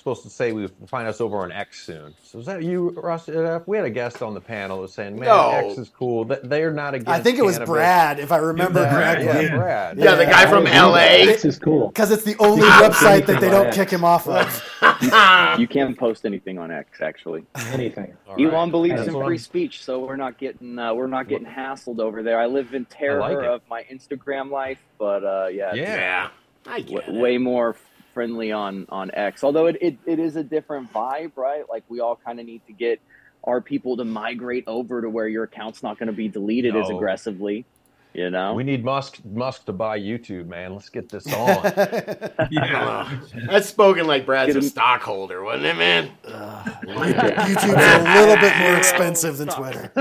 [0.00, 2.14] supposed to say we find us over on X soon.
[2.24, 3.28] So is that you, Ross?
[3.28, 5.50] Uh, We had a guest on the panel who was saying, "Man, No.
[5.50, 6.24] X is cool.
[6.24, 9.26] They're not against." I think it was cannabis." Brad, if I remember Yeah, correctly.
[9.26, 9.56] Yeah, Yeah.
[9.56, 9.98] Brad.
[9.98, 11.28] yeah, the guy from LA.
[11.30, 11.88] X is cool.
[11.88, 13.70] Because it's the only website that they don't Yeah.
[13.72, 14.66] kick him off of.
[15.58, 17.44] You can't post anything on X actually.
[17.72, 18.12] Anything.
[18.28, 18.46] All right.
[18.52, 21.46] Elon believes That's in free I'm- speech, so we're not getting uh, we're not getting
[21.46, 22.38] hassled over there.
[22.40, 25.84] I live in terror like of my Instagram life, but uh, yeah, Yeah.
[25.84, 26.28] Yeah,
[26.66, 27.20] I get w- it.
[27.22, 27.76] way more
[28.12, 29.42] friendly on on X.
[29.44, 31.68] Although it, it, it is a different vibe, right?
[31.68, 33.00] Like we all kind of need to get
[33.44, 36.90] our people to migrate over to where your account's not going to be deleted as
[36.90, 37.64] aggressively.
[38.12, 40.72] You know, We need Musk Musk to buy YouTube, man.
[40.72, 41.62] Let's get this on.
[42.50, 43.20] Yeah.
[43.46, 46.10] That's spoken like Brad's a stockholder, wasn't it, man?
[46.24, 49.92] YouTube's a little bit more expensive than Twitter.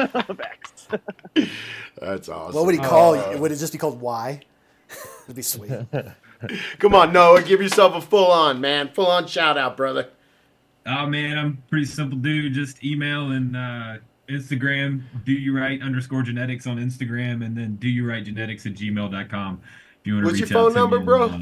[2.01, 2.55] That's awesome.
[2.55, 3.37] What would he call Uh.
[3.37, 4.41] Would it just be called Y?
[5.25, 5.71] It'd be sweet.
[6.79, 8.89] Come on, Noah, give yourself a full on, man.
[8.89, 10.09] Full on shout out, brother.
[10.85, 12.53] Oh man, I'm a pretty simple dude.
[12.53, 13.97] Just email and uh,
[14.29, 19.61] Instagram, DoYouRight underscore genetics on Instagram, and then DoYouRight genetics at gmail.com
[20.01, 21.05] if you want to What's reach your out phone to number, me.
[21.05, 21.25] bro?
[21.25, 21.39] Uh,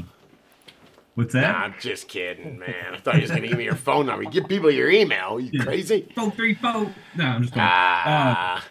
[1.14, 1.52] What's that?
[1.52, 2.94] Nah, I'm just kidding, man.
[2.94, 4.24] I thought you was going to give me your phone number.
[4.30, 5.40] Give people your email.
[5.40, 5.64] You Yeah.
[5.64, 6.08] crazy?
[6.14, 6.92] Four three four.
[7.16, 7.66] No, I'm just playing.
[7.68, 8.64] Uh, Ah,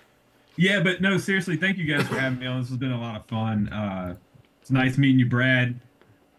[0.55, 2.59] yeah, but no, seriously, thank you guys for having me on.
[2.61, 3.67] This has been a lot of fun.
[3.69, 4.15] Uh,
[4.61, 5.79] it's nice meeting you, Brad.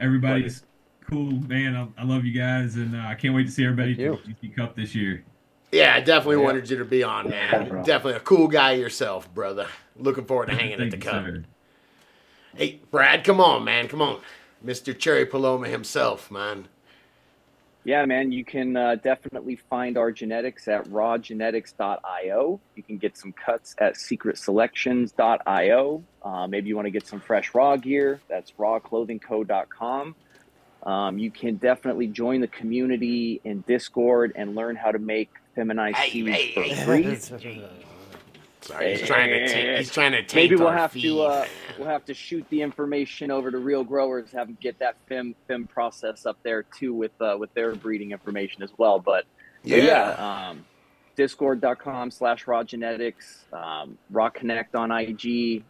[0.00, 0.64] Everybody's
[1.08, 1.74] cool, man.
[1.76, 4.24] I, I love you guys, and uh, I can't wait to see everybody Thank at
[4.40, 5.24] the GC Cup this year.
[5.72, 6.44] yeah, I definitely Yeah.
[6.46, 7.66] wanted you to be on, man.
[7.66, 9.66] Yeah, definitely a cool guy yourself, brother.
[9.96, 11.24] Looking forward to hanging at the you, cup.
[11.24, 11.44] sir.
[12.56, 13.88] Hey, Brad, come on, man.
[13.88, 14.20] Come on.
[14.64, 14.96] Mr.
[14.96, 16.68] Cherry Paloma himself, man.
[17.88, 22.60] Yeah, man, you can uh, definitely find our genetics at rawgenetics.io.
[22.76, 26.04] You can get some cuts at secretselections.io.
[26.22, 28.20] Uh, maybe you want to get some fresh raw gear.
[28.28, 30.14] That's rawclothingco.com.
[30.82, 35.96] Um, you can definitely join the community in Discord and learn how to make feminized
[35.96, 36.84] Hey, seeds hey, for hey.
[36.84, 37.18] free.
[38.68, 41.46] Sorry, he's trying to ta- he's trying to Maybe we'll have feed, to uh,
[41.78, 45.34] we'll have to shoot the information over to real growers, have them get that fem
[45.46, 48.98] fem process up there too with uh, with their breeding information as well.
[48.98, 49.24] But
[49.62, 49.84] but Yeah.
[50.16, 50.64] yeah, um,
[51.16, 55.64] discord.com slash raw genetics, um, raw connect on IG,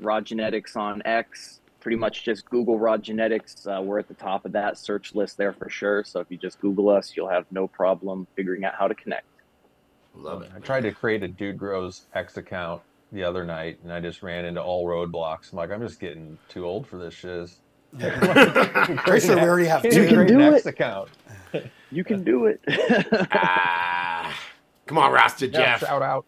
[0.00, 1.60] raw genetics on X.
[1.80, 3.66] Pretty much just Google raw genetics.
[3.66, 6.02] Uh, we're at the top of that search list there for sure.
[6.04, 9.26] So if you just Google us, you'll have no problem figuring out how to connect.
[10.16, 10.50] Love it.
[10.54, 14.22] I tried to create a Dude Grows X account the other night, and I just
[14.22, 15.52] ran into all roadblocks.
[15.52, 17.56] I'm like, I'm just getting too old for this shiz.
[17.98, 20.02] Pretty sure we already have Can't two.
[20.02, 20.66] even create do an it.
[20.66, 21.08] Account.
[21.90, 22.60] You can do it.
[23.32, 24.36] Ah,
[24.86, 25.80] come on, Rasta Yeah, Jeff.
[25.80, 26.24] shout out.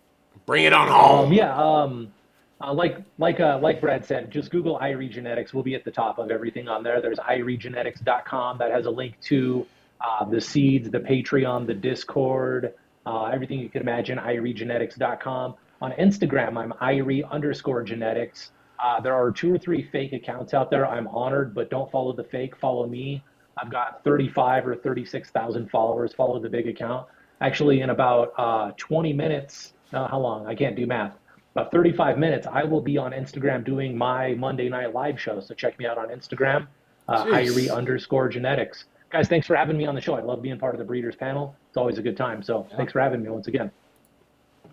[0.47, 1.27] Bring it on home.
[1.27, 2.13] Um, yeah, um,
[2.61, 5.53] uh, like like uh, like Brad said, just Google Irie Genetics.
[5.53, 7.01] We'll be at the top of everything on there.
[7.03, 9.67] There's iriegenetics.com that has a link to
[10.01, 12.73] uh, the seeds, the Patreon, the Discord.
[13.07, 15.55] Uh, everything you can imagine, iriegenetics.com.
[15.81, 18.51] On Instagram, I'm irie underscore genetics.
[18.83, 20.87] Uh, there are two or three fake accounts out there.
[20.87, 22.57] I'm honored, but don't follow the fake.
[22.57, 23.23] Follow me.
[23.61, 26.13] I've got 35 or 36,000 followers.
[26.15, 27.07] Follow the big account.
[27.41, 30.47] Actually, in about uh, 20 minutes, uh, how long?
[30.47, 31.15] I can't do math.
[31.55, 35.41] About 35 minutes, I will be on Instagram doing my Monday night live show.
[35.41, 36.67] So check me out on Instagram,
[37.09, 37.25] uh.
[37.25, 38.85] Irie underscore genetics.
[39.11, 40.15] Guys, thanks for having me on the show.
[40.15, 41.57] I love being part of the Breeders panel.
[41.69, 42.43] It's always a good time.
[42.43, 43.71] So thanks for having me once again.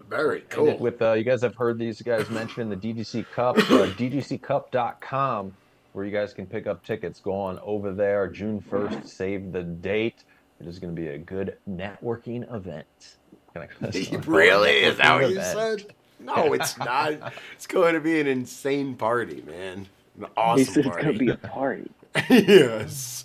[0.10, 0.78] Very And cool.
[0.78, 3.62] With uh, you guys have heard these guys mention the DGC Cup, uh,
[3.98, 5.54] DGCCup.com,
[5.94, 7.20] where you guys can pick up tickets.
[7.20, 9.08] Go on over there, June first.
[9.08, 10.24] Save the date.
[10.62, 13.18] It is going to be a good networking event.
[14.28, 14.72] Really?
[14.84, 15.80] Is that what you Event.
[15.82, 15.96] said?
[16.20, 17.34] No, it's not.
[17.54, 19.88] It's going to be an insane party, man.
[20.20, 21.90] An He awesome said it's gonna be a party.
[22.30, 23.24] yes.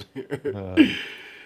[0.54, 0.76] Uh,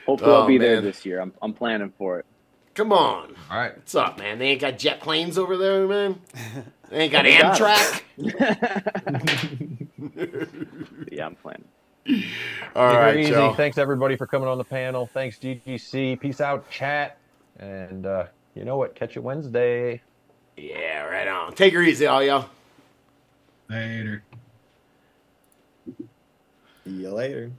[0.07, 1.21] Hopefully, Oh, I'll be there this year.
[1.21, 2.27] I'm, I'm planning for it.
[2.75, 3.35] Come on.
[3.51, 3.77] all right.
[3.77, 4.39] What's up, man?
[4.39, 6.21] They ain't got jet planes over there, man.
[6.91, 8.03] They ain't got Amtrak.
[11.11, 11.65] Yeah, I'm planning.
[12.77, 13.31] All Take her right, easy.
[13.31, 13.55] Joe.
[13.57, 15.07] Thanks everybody for coming on the panel.
[15.07, 16.21] Thanks DGC.
[16.21, 17.19] Peace out, chat.
[17.59, 18.95] And uh, you know what?
[18.95, 20.03] Catch you Wednesday.
[20.57, 21.55] Yeah, right on.
[21.55, 22.49] Take her easy, all y'all.
[23.71, 24.23] Later.
[26.85, 27.51] See you later.